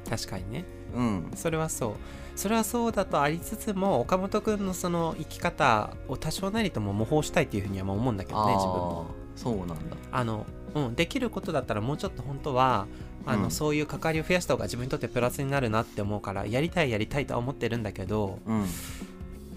[0.10, 0.66] 確かにね。
[0.96, 1.32] うん。
[1.36, 1.94] それはそう。
[2.36, 9.08] それはそうだとありつつも岡本くんのその生き方を多少なりとも模倣したいっていうふうにはまあ思うんだけどね自分も。
[9.36, 9.76] そうなんだ。
[10.12, 12.88] あの、うん、できることだったらもうちょっと本当は
[13.26, 13.52] あの、うん。
[13.52, 18.66] そういう関わりを増やした方が自分にとってプラスになるなって思うからやりたいやりたいとは思ってるんだけど、うん。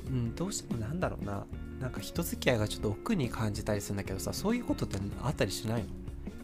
[0.09, 1.44] うん、どうしてもなんだろうな。
[1.81, 5.88] なんか人付き合いがちょっと奥に感じたりするんだけどさそういうことってあったりしないの？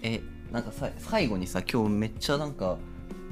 [0.03, 2.77] えなんかさ最後にさ今日めっちゃなんか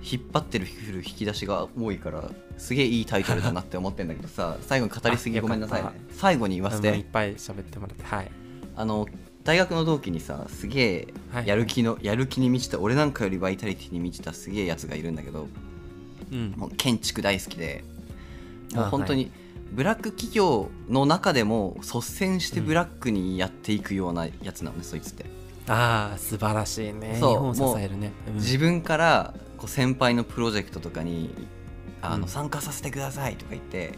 [0.03, 0.67] 引っ張ってる
[0.99, 5.87] 引き出しが多いからすげえいいタイトルだなって思ってんだけどさ最後に語りすぎあごめんなさいね。
[5.87, 8.31] よかっ最後に言わせあのいてっぱい喋ってもらってはい。
[8.77, 9.09] あの
[9.47, 11.47] 大学の同期にさすげえはい。
[11.47, 15.47] やる気の、やる気に満ちた俺なんかよりバイタリティに満ちたすげえやつがいるんだけど
[16.33, 16.53] うん。
[16.57, 17.85] もう建築大好きで
[18.75, 19.31] もうあ本当に
[19.73, 25.27] ブラック企業の中でも率先してブラックにやっていくようなやつなのね、そいつって。
[25.69, 27.15] ああ素晴らしいね。
[27.15, 28.35] 日そう本を支えるね、うん。
[28.35, 31.35] 自分からこう先輩のプロジェクトとかに
[32.03, 32.29] あの、うん。
[32.29, 33.95] 参加させてくださいとか言って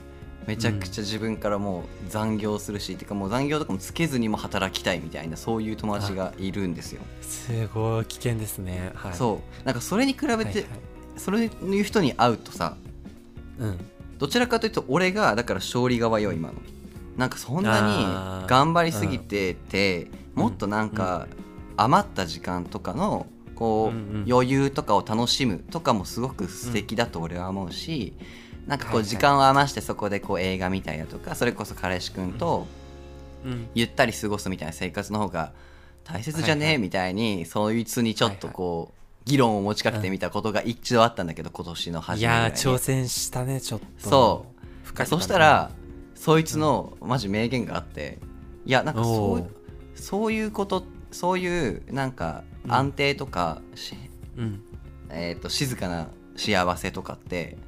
[0.49, 8.93] めちゃくちゃ自分からもう残業するし、てかもう残業とかもつけずにも働きたいみたいなそういう友達がいるんですよ、すごい危険ですね。
[8.95, 9.15] はい。
[9.15, 9.67] そう。
[9.67, 10.65] なんかそれに比べて、はいはい。
[11.19, 12.79] それいう人に会うとさ
[13.59, 13.79] うん。
[14.19, 16.55] どちらかというと俺がだから勝利側よ今の。
[17.19, 20.43] なんかそんなに頑張りすぎてて、うん。
[20.45, 21.29] もっとなんか
[21.77, 24.33] 余った時間とかのこう、うんうん。
[24.33, 28.15] 余裕とかを楽しむとかもすごく素敵だと俺は思うし、
[28.69, 32.67] なんかこう時間を余してそこでこう映画見たりだとかそれこそ彼氏くんと
[33.45, 33.69] うん。
[33.75, 35.53] ゆったり過ごすみたいな生活の方が
[36.05, 36.75] 大切じゃね？
[36.75, 42.43] えみたいにそいつにちょっとこう議論を持ちかけてみたことが一度あったんだけど今年の初いめいに。
[42.45, 44.09] やー挑戦したねちょっと。
[44.11, 44.47] そ
[45.03, 45.07] う。
[45.07, 45.71] そしたら
[46.15, 48.19] そいつのマジ名言があって
[48.67, 49.51] いやなんかそう
[49.95, 52.73] そういうことそういうなんかうん。
[52.73, 53.95] 安定とか、し
[54.37, 54.63] うん。
[55.11, 57.57] えー、と静かな幸せとかって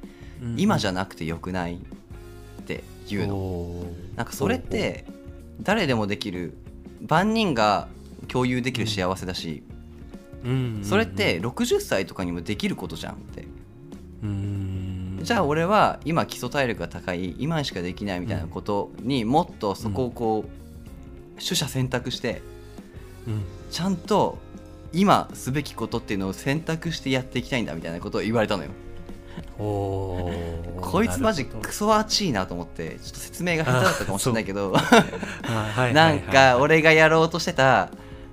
[0.57, 3.85] 今じゃなくてよくないって言うの。
[4.15, 5.05] なんかそれって
[5.61, 6.57] 誰でもできる
[7.07, 7.87] 万人が
[8.27, 9.63] 共有できる幸せだし、
[10.43, 10.81] うん。
[10.83, 13.47] それって60歳とかにもできることじゃんって。
[14.23, 15.19] うん。
[15.21, 22.41] じゃあ俺は今基礎体力が高い今しかできないみたいなことにもっとそこをこう取捨選択して
[23.27, 23.43] うん。
[23.69, 24.39] ちゃんと
[24.93, 28.71] 今すべきことっていうのを選択してやっていきたいんだみたいなことを言われたのよ
[29.61, 34.73] こいつマジクソ熱いなと思ってちょっと説明が下手だったかもしれないけど。
[35.43, 37.89] なんはいか俺がやろうとしてた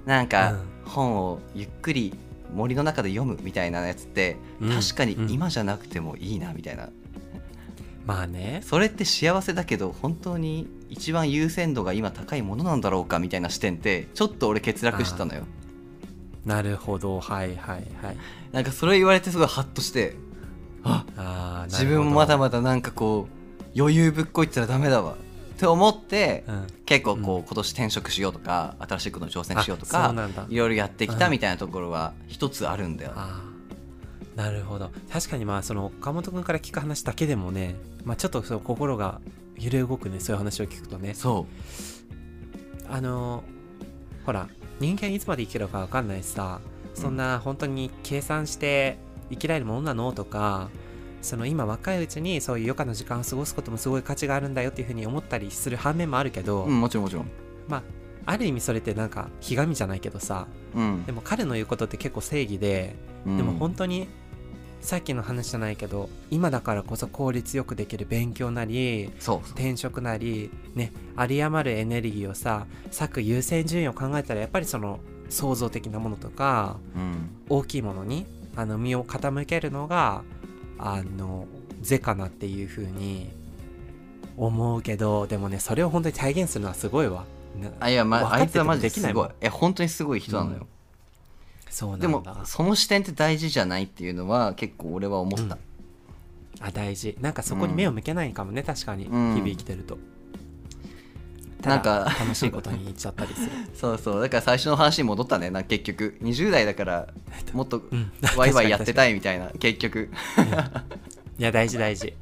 [0.07, 0.69] なんかうん。
[0.87, 2.15] 本をゆっくり
[2.55, 4.71] 森の中で読むみたいなやつってうん。
[4.71, 5.31] 確かにうん。
[5.31, 6.89] 今じゃなくてもいいなみたいな。
[8.07, 8.63] まあね。
[8.65, 15.43] それって幸せだけど本当に一番優先度が今高いものなんだろうかみたいな視点ってちょっと俺欠落してたのよ。
[16.47, 17.21] なるほど。
[17.21, 18.17] はいはいはい。
[18.53, 20.17] なんかそれ言われてすごいハッとして
[20.85, 25.15] あ自分もまだままだなんかこう余裕ぶっこいてたらダメだわ。
[25.15, 26.67] って思って、うん。
[26.87, 27.43] 結構こう、うん。
[27.43, 30.15] 今年転職しようとか新しいことに挑戦しようとか
[30.49, 34.93] いろいろやってきうんたみたいなところは一つあるんだよ、あーなるほど。
[35.13, 39.21] 確かにまあその岡本君から聞く話だけでもね、まあ、ちょっとそう心が
[39.59, 41.15] 揺れ動くねそういう話を聞くとね。
[41.15, 41.47] そ
[42.89, 43.43] あの
[44.25, 46.61] ほら人間いつまで生きるか分かんないしさ
[46.95, 48.99] そんな本当に計算して
[49.31, 50.13] 生きられるものなの？
[50.13, 50.71] とか
[51.21, 57.31] その今若いうちにそういう余暇の時間を過ごすこともすごい価値があるんだよっていうふうに思ったりする反面もあるけど、う、うん、もちろんもちろん、
[57.67, 57.83] まあ
[58.27, 61.05] ある意味それってなんかひがみじゃないけどさうん。
[61.07, 62.95] でも彼の言うことって結構正義で
[63.27, 63.37] うん。
[63.39, 64.07] でも本当に
[64.81, 77.31] さっきの話じゃないけど今だからこそ効率よくできる勉強なり転職なりね有り余るエネルギーをさ割く優先順位を考えたらやっぱりその創造的なものとかうん。
[77.49, 78.27] 大きいものに
[78.59, 80.25] あの身を傾けるのが
[80.79, 81.47] あの
[81.81, 83.31] 是かなっていう風に
[84.37, 87.25] 思うけどでもねそれを本当に体現するのはすごいわ。
[87.61, 89.29] なあいや、まあ、いつはマジですごい。
[89.41, 90.67] え本当にすごい人なのよ、
[91.71, 92.03] そうなんだ。
[92.03, 95.57] でもその視点って大事じゃないっていうのは結構俺は思った、
[96.61, 97.17] あ大事。
[97.21, 99.05] なんかそこに目を向けないかもね、確かに。
[99.05, 99.35] 日うん。
[99.37, 100.01] 々生きてると、た
[101.63, 103.51] なんだか楽しいことに言っちゃったりする。
[103.75, 105.51] そうそうだから最初の話に戻ったね。
[105.51, 106.17] な結局。
[106.23, 107.09] 20代だから
[107.53, 108.13] もっとうん。
[108.37, 109.51] ワイワイやってたいいみたいな。
[109.59, 110.11] 結局。
[111.39, 112.15] いや大事大事。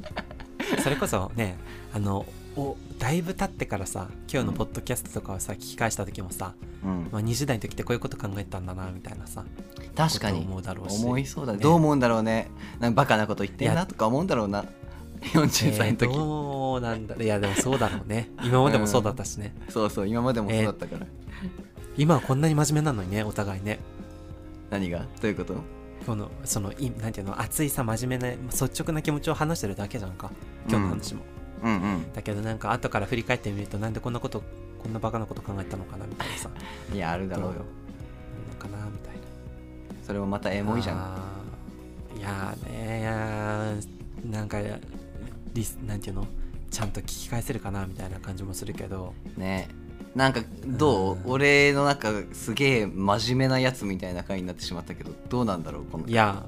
[0.82, 1.56] それこそね
[1.94, 7.08] あのおだいぶ経ってからさ今日のポッドキャストとかをさ聞き返した時もさ、うん。
[7.12, 9.44] まあ、20代の時ってこういうこと考えてたんだなみたいなさ
[9.94, 10.40] 確かに。
[10.40, 11.04] 思うだろうし。
[11.04, 11.52] 思いそうだ。
[11.52, 11.58] ね。
[11.58, 12.48] ねどう思うんだろうね。
[12.80, 14.64] なんかバカなこと言ってんなとか思うんだろうな
[15.20, 18.30] 40歳の時、えーどうなんだいやでもそうだろうね。
[18.42, 21.06] 今までもそうだったしね、そうそう今までもそうだったから、
[21.96, 23.78] 今はこんなに真面目なのにねお互いね。
[24.68, 24.98] 何が？
[25.00, 25.54] どういうこと？
[26.04, 27.40] このそのいなんていうの？
[27.40, 30.30] 熱いさ真面目な率直な気持ちを話してるだけじゃんか。
[30.68, 31.22] 今日の話も、
[31.62, 32.12] うんうん。
[32.12, 34.42] だけどなんか後から振り返ってみるとなんでこんなこと
[34.82, 36.50] こんなバカなこと考えたのかなみたいなさ。
[36.92, 37.60] いやあるだろうよ。
[38.50, 39.20] のかなみたいな。
[40.04, 42.18] それもまたエモいじゃん。
[42.18, 44.30] いやーねいやー。
[44.30, 44.58] なんか
[45.56, 46.26] リスなんていうの？
[46.70, 49.14] ちゃんと聞き返せるかなみたいな感じもするけど。
[49.36, 49.68] ね。
[50.14, 51.32] なんかどう、うん。
[51.32, 56.46] 俺のなんかすげえ真面目なやつみたいな回になってしまったけどどうなんだろうこのいや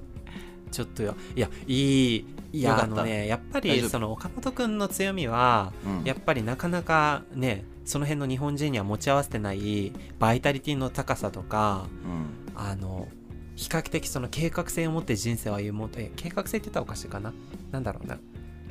[0.70, 1.14] ちょっとよ。
[1.34, 6.04] いやいいいやあのねやっぱりその岡本君の強みはうん。
[6.04, 12.60] やっぱりなかなかねその辺の日本人には持ち合わせてないバイタリティの高さとかうん。
[12.60, 13.08] あの
[13.54, 17.32] 比較的その計画性を持って人生を歩もうとえ計画性って言ったらおかしいかな？
[17.70, 18.18] なんだろうな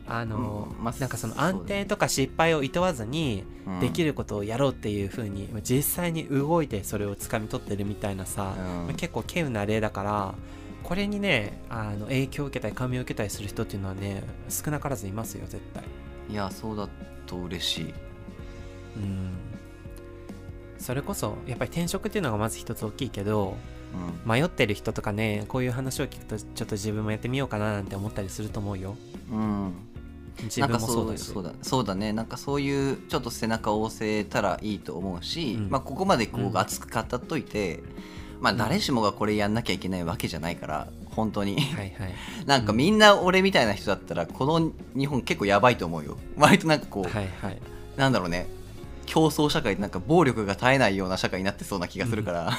[0.10, 3.80] あの、うんまあなんかその安定とか失敗を厭わずにうん。
[3.80, 8.56] できることをやろうっていう風に実際に動いてそれを掴み取ってるみたいなさ、
[8.88, 8.96] うん。
[8.96, 10.36] 結構稀有な例だから
[10.84, 15.84] これにねあの影響を受けたり感銘を受けたりする人っていうのはね少なからずいますよ絶対。
[16.30, 16.88] いやそうだ
[17.26, 17.94] と嬉しい。
[18.96, 19.32] うん。
[20.80, 23.58] それこそやっぱり転職っていうのがまず一つ大きいけど
[24.26, 24.32] うん。
[24.32, 28.96] 迷ってる人とかねこういう話を聞くとちょっと自分もやってみようかななんて思ったりすると思うよ。
[29.32, 29.74] うん
[30.44, 31.24] 自分なんかそもそううだし。
[31.26, 32.14] そうだそうだね。
[32.14, 35.70] なんかそういうちょっと背中を押せたらいいと思うし、うん。
[35.70, 36.58] まあ、ここまでこううん。
[36.58, 37.82] 熱く語っといて、
[38.40, 38.58] まあうん。
[38.58, 41.60] 誰しもがこれやんなきゃいけないわけじゃないから本当に。
[41.60, 42.14] はいはい。
[42.46, 46.18] なんかみんな俺みたいな人だったらこの日本結構やばいと思うよ。
[46.38, 47.62] 割となんかこう、はいはい。
[47.96, 48.48] なんだろうね。
[49.08, 52.52] 競争社会でなんか暴力が絶えないような社会になってそうな気がするから、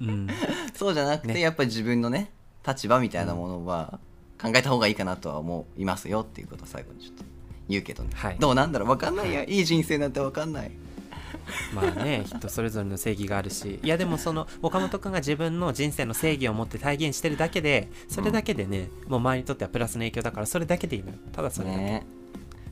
[0.00, 0.28] うん。
[0.74, 1.40] そうじゃなくて、ね。
[1.40, 2.32] やっぱり自分のね
[2.66, 4.00] 立場みたいなものは
[4.40, 7.24] 考えた方がいいかなとは思いますよっていうことを最後にちょっと
[7.68, 8.36] 言うけどね、はい。
[8.38, 8.88] どうなんだろう？
[8.88, 9.60] 分かんないやい。
[9.60, 10.70] い人生なんて分かんない。
[11.74, 13.80] まあね人それぞれの正義があるし。
[13.82, 21.16] いやでもその岡本君が自分の人生の正義を持って体現してるだけでそれだけでね、もう周りにとってはプラスの影響だからそれだけでいいのよ。
[21.32, 22.06] ただそれだけ、ね。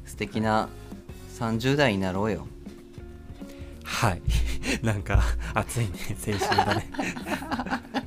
[0.05, 0.69] 素敵な
[1.39, 2.47] 30代になろうよ。
[3.85, 4.23] はい。
[4.83, 5.23] なんか
[5.55, 5.93] 熱いね
[6.27, 6.91] 青春だね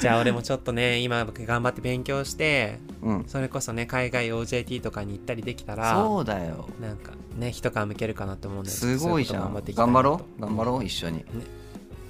[0.00, 3.24] じゃあ俺もちょっとね今頑張って勉強してうん。
[3.26, 6.68] それこそね海外 OJT とかに行ったりできたらそうだよ。
[6.80, 9.54] なんかね一皮むけるかなと思うんですすごいじゃん。
[9.54, 10.40] 頑張ろう？
[10.40, 10.84] 頑張ろう？
[10.84, 11.24] 一緒に。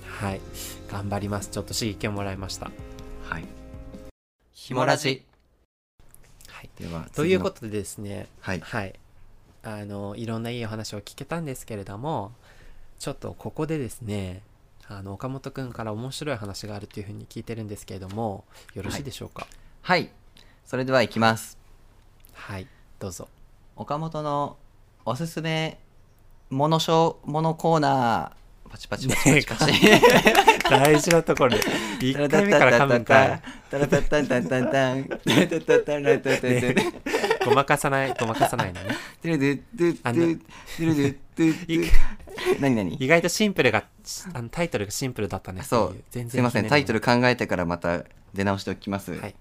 [0.06, 0.40] はい。
[0.90, 1.50] 頑張ります。
[1.50, 2.70] ちょっと刺激をもらいました。
[3.28, 3.44] はい。
[4.52, 5.24] ひもラジ。
[6.48, 6.70] はい。
[6.78, 8.26] ではということとでですね。
[8.40, 8.60] はい。
[8.60, 8.94] はい。
[9.64, 12.32] あのいろんないいお話を聞けたんですけれども
[13.00, 14.42] ちょっとここでですね
[14.90, 19.46] あの岡本くんから面白い話があるというふうに聞いてるんですけれどもよろしいでしょうか？
[19.82, 20.10] はい。
[20.64, 21.58] それではいきます。
[22.32, 22.66] はい、
[22.98, 23.28] どうぞ。
[23.76, 24.56] 岡本の
[25.04, 25.78] おすすめ
[26.50, 29.72] モノショーモノコーナーパチパチパチパチパチ、
[30.70, 31.60] 大事なところで。
[32.00, 35.04] 1回目から噛むんかいタラタッタンタンタンタン。
[35.04, 36.74] タラタッタンタンタンタン。
[37.40, 38.96] タごまかさないごまかさないのね。
[41.36, 41.42] ト
[42.60, 42.94] 何何？
[42.94, 43.84] 意外とシンプルが
[44.34, 45.62] あのタイトルがシンプルだったね。
[45.62, 45.96] そう。
[46.10, 46.68] 全然すいません。
[46.68, 49.34] タイトル考えてからまた出直しておきます、はい。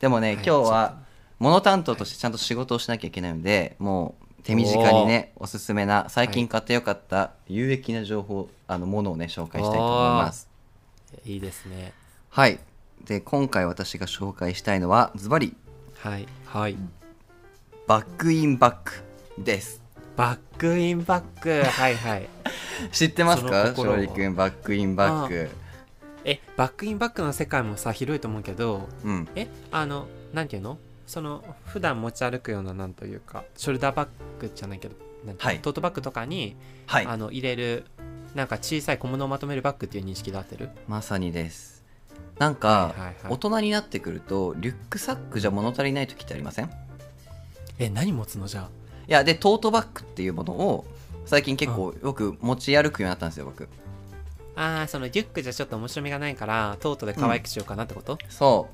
[0.00, 0.34] でもね、はい。
[0.36, 0.98] 今日は
[1.38, 10.48] モノ担当としてちゃんと仕事をしなきゃいけないので、もう手短にねおすすめな最近買ってよかった有益な情報あのものをね紹介したいと思います。
[11.24, 11.92] いいですね。
[12.30, 12.58] はい。
[13.04, 15.54] で今回私が紹介したいのはズバリ。
[15.98, 16.26] はい。
[16.46, 16.76] はい。
[17.86, 19.04] バックインバック
[19.38, 19.83] です
[20.16, 21.62] バックインバック。
[21.62, 22.28] はいはい。
[22.92, 23.74] 知ってますか？
[23.76, 25.50] 勝利君バックインバック。
[26.24, 29.28] えバックインバックの世界もさ広いと思うけどうん。
[29.34, 30.78] えあのなんていうの？
[31.06, 34.08] その普段持ち歩くようななんというかショルダーバッ
[34.40, 34.94] グじゃないけど
[35.38, 35.58] はい。
[35.60, 36.56] トートバッグとかに、
[36.86, 37.06] はい。
[37.06, 37.84] あの入れる
[38.34, 40.70] なんか小さい小物をまとめるバッグっていう認識で合ってる？
[40.88, 41.84] まさにです。
[42.38, 43.14] なんか、はいはいはい。
[43.30, 46.66] 大人になってくるとリュックサックじゃ物足りない時ってありません？
[46.66, 46.68] い
[47.78, 48.68] え何持つのじゃ
[49.06, 50.84] やでトートバッグっていうものを
[51.26, 53.68] 最近結構よく持ち歩くようになったんですよ僕。
[54.56, 58.68] ああーそのリュックじゃちょっと面白みがないからトートで可愛くしようかなってこと、そ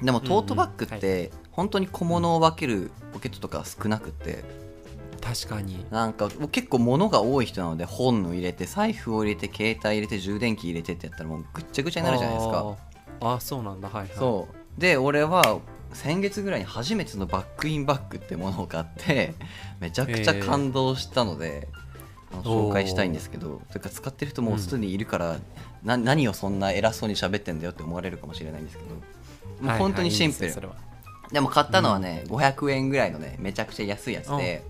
[0.00, 0.04] う。
[0.04, 4.44] でもうんトートバッグって本当に小物を分けるポケットとか少なくて。
[5.20, 5.86] 確かに。
[5.92, 12.58] なんか結構物が多い人なので本を入れて財布を入れて携帯入れて充電器入れてってやったらもうぐっちゃぐちゃになるじゃないですか。
[12.58, 12.76] あー。
[13.20, 13.88] あーそうなんだ。
[13.88, 14.10] はいはい。
[14.16, 14.80] そう。
[14.80, 15.60] で俺は
[15.94, 19.34] 先月ぐらいに初めてのバックインバッグってものを買って
[19.80, 21.68] めちゃくちゃ感動したので、
[22.32, 25.36] あの紹介したいんですけどというか使ってる人もうすでにいるから、
[25.82, 28.94] な何をそんな偉そうに喋ってんだよって思われるかもしれないんですけど
[29.66, 30.92] もう本当にシンプル、はいはいで
[31.32, 34.62] でも買ったのはね、500円ぐらいのねめちゃくちゃ安いやつで、はい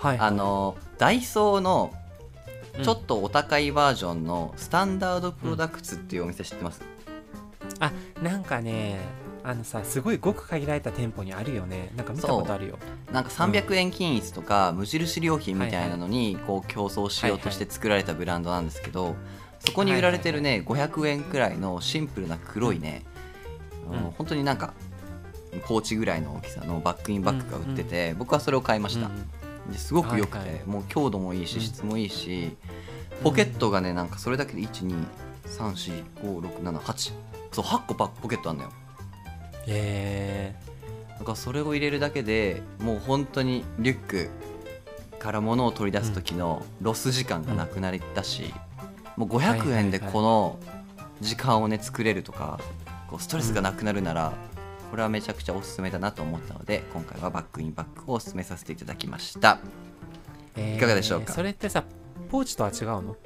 [0.00, 0.18] はい。
[0.18, 1.92] あのダイソーの
[2.78, 2.84] うん。
[2.84, 6.82] ちょっとお高いバージョンのスタンダードプロダクツっていうお店知ってます、
[7.80, 7.90] あ
[8.22, 9.00] なんかね
[9.42, 11.90] あのさすごいごく限られた店舗にあるよね。
[11.96, 12.78] なんか見たことあるよ。
[13.12, 19.16] なんか300円均一とか無印良品みたいなのにこう競争しようとして作られたブランドなんですけど
[19.60, 23.02] そこに売られてるね500円くらいのシンプルな黒いね
[23.90, 24.72] あのうん本当になんか
[25.66, 29.06] ポーチぐらいの大きさのバックインバッグが売ってて僕はそれを買いました。
[29.06, 29.30] うん
[29.70, 30.58] ですごく良くはいはい。
[30.58, 32.56] てもう強度もいいしうん質もいいし
[33.22, 37.12] ポケットがねなんかそれだけで1234567
[37.52, 38.72] そう8個パポケットあんのよ
[39.66, 40.54] へえ
[41.16, 44.30] なんかそれを入れるだけでもう本当にリュック
[45.18, 48.54] から物を取り出す時のロス時間がなくなったし、
[49.18, 50.58] もう500円でこの
[51.20, 52.58] 時間をね作れるとか
[53.08, 54.32] こうストレスがなくなるなら、
[54.90, 59.58] これはめちゃくちゃおすすめだなと思ったので今回はバックインバッグをおすすめさせていただきました。
[60.56, 61.34] えーいかがでしょうか？
[61.34, 61.84] それってさ
[62.30, 63.16] ポーチとは違うの？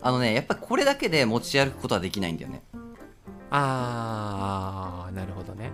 [0.00, 2.62] あのねやっぱりこれだけで持ち歩くことはできないんだよね
[3.50, 5.70] あーなるほどね。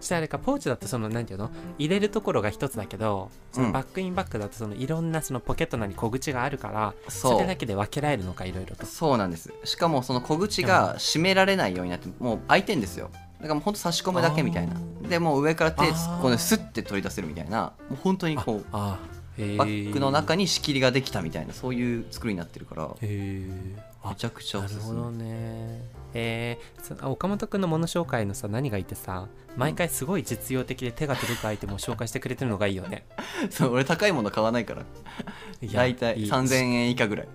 [0.00, 1.50] してあれかポーチだとそのなんていうの？
[1.78, 7.32] 入れるところが一つだけどそのバックインバッグだとそのいろんなそのポケットなり小口があるからそう。
[7.34, 8.84] それだけで分けられるのかいろいろと。
[8.86, 13.10] そうなんですしかもその小口が閉められないようになってもう開いてんですよ。
[13.12, 14.74] だからもうほんと差し込むだけみたいな。
[14.74, 17.72] あでもう上から手突っ込んあーでスッて取り出せるみたいな。
[17.88, 19.44] もう本当にこうあー。
[19.44, 19.56] へー。
[19.56, 22.84] バッグの中に仕切りができたみたいなそういう作りになってるから。
[22.84, 23.48] へえ
[24.04, 24.82] めちゃくちゃおすすめ。
[24.82, 33.06] なるほどねえー、そ岡本君の物紹介のさ何がいてさ毎回すごい実用的で手が届くアイテムを紹介してくれてるのがいいよね。
[33.50, 34.84] そう俺高いもの買わないから。
[35.72, 36.30] 大体いい。
[36.30, 37.28] 3000円以下ぐらい。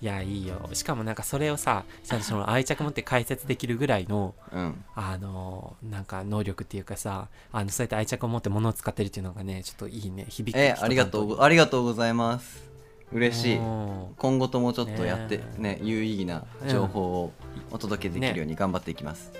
[0.00, 0.68] いやいいよ。
[0.72, 4.84] しかもなんかそれをさちゃんとその愛着持って解説できるぐらいのうん。
[4.94, 10.26] あのなんか能力っていうかさあのそうやって愛着を持って物を使ってるっていうのがねちょっといいね。
[10.28, 12.71] 響きえありがとうありがとうございます
[13.12, 13.56] 嬉しい。
[13.58, 14.14] うん。
[14.16, 17.32] 今後ともちょっとやってねね有意義な情報を
[17.70, 19.32] お届けできるように頑張っていきます、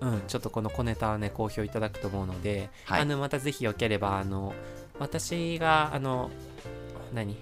[0.00, 3.02] うん、ちょっとこの小ネタはね好評いただくと思うので、はい。
[3.02, 4.54] あのまたぜひよければあの
[4.98, 6.30] 私があの
[7.14, 7.36] 何？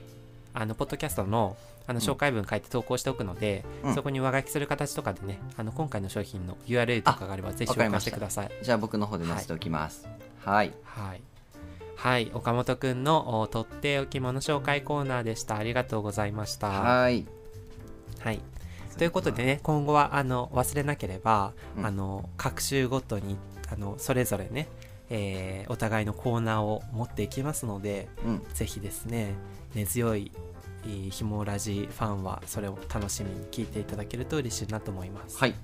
[0.54, 1.56] あのポッドキャストの
[1.86, 2.04] あのうん。
[2.04, 3.94] 紹介文書いて投稿しておくので、うん。
[3.94, 8.50] そこに上書きする形とかでねあの今回の商品の URL とかがあればぜひ紹介してください。
[8.62, 10.06] じゃあ僕の方で載せておきます。
[10.44, 10.72] はい。
[10.84, 11.22] はい
[11.98, 15.56] はい岡本くんのおとっておき物紹介コーナーでした。
[15.56, 16.68] ありがとうございました。
[16.68, 17.26] はい。
[18.20, 18.40] はい。
[18.96, 21.86] ということでね今後はあの忘れなければ、うん。
[21.86, 23.36] あの各週ごとに
[23.68, 24.68] あのそれぞれね、
[25.10, 28.42] えーお互いのコーナーを持っていきますのでうん。
[28.54, 29.34] ぜひですね
[29.74, 30.30] 根強い
[30.84, 35.58] えーひもラジファンはそれを楽しみに聞いていただけると嬉しいなと思います、はいはい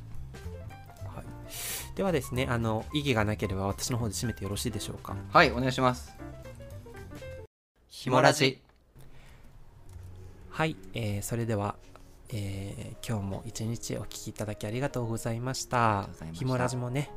[1.97, 5.17] ではですねあの意義がなければ私の方で締めてよろしいでしょうか？
[5.33, 6.13] はいお願いします。
[7.89, 8.61] ひもラジ。
[10.51, 11.77] はい、えーそれでは、
[12.31, 16.09] えー今日も一日お聞きいただきありがとうございました。
[16.33, 17.11] ひもラジもね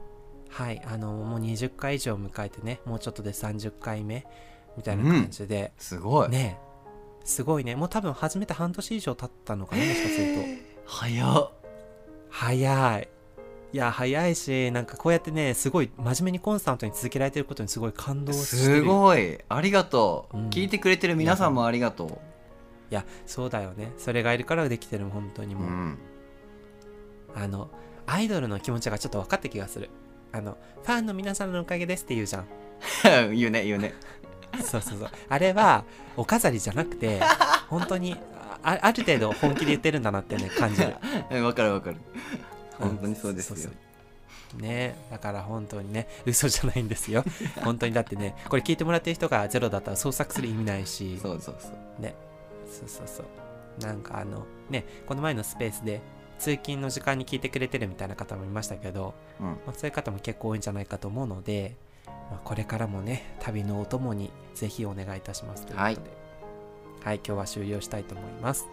[0.49, 4.25] はいあのもう20回以上迎えてねもうちょっとで30回目
[4.75, 6.29] みたいな感じで、すごい。
[6.29, 6.59] ね
[7.25, 7.75] すごいね。
[7.75, 10.41] もう多分始めて半年以上経ったのかなもしかすると。
[10.85, 11.51] 早っ。
[12.29, 13.09] 早い
[13.73, 18.61] いや早いしなんかこうやってねすごい真面目にコンスタントに続けられてることにすごい感動してる。
[18.63, 19.39] すごい。
[19.49, 20.49] ありがとう、うん。
[20.49, 22.21] 聞いてくれてる皆さんもありがと
[22.89, 23.91] いやそうだよね。
[23.97, 25.97] それがいるからできてる本当にう、もう、ん、
[27.35, 27.69] あの
[28.05, 29.89] アイドルの気持ちがちょっと分かった気がする。
[30.31, 32.45] あのファンの皆さんのおかげですって言うじゃん。
[33.35, 33.93] 言うね言うね。
[34.63, 35.09] そうそうそう。
[35.27, 35.83] あれは
[36.15, 37.19] お飾りじゃなくて
[37.67, 38.15] 本当に
[38.63, 40.95] あある程度本気で言ってるんだなってね感じる。
[41.29, 41.97] うんわかるわかる。
[41.97, 43.69] うん本当にそうですよ、そうそ
[44.57, 44.61] う。
[44.61, 47.23] ねだから本当にね嘘じゃないんですよ。
[47.63, 51.19] 本当にだってねこれ聞いてもらってる人がゼロだったら創作する意味ないし。
[51.21, 52.01] そうそうそう。
[52.01, 52.15] ね。
[52.69, 53.25] そうそうそう。
[53.81, 56.01] なんかあのねこの前のスペースで
[56.39, 59.45] 通勤の時間に聞いてくれてるみたいな方もいましたけど、うん。
[59.47, 61.75] まあ、そういう方も結構多いんじゃないかと思うので、
[62.05, 66.27] まあ、これからもね旅のお供にぜひお願いいたしますということで。
[67.03, 68.67] はい、今日は終了したいと思います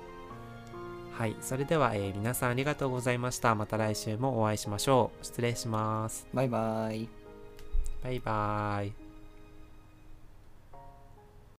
[1.16, 3.54] はいそれでは、えー皆さんありがとうございました。
[3.54, 5.24] また来週もお会いしましょう。
[5.24, 6.26] 失礼します。
[6.34, 7.08] バイバイ。
[8.02, 9.03] バイバーイ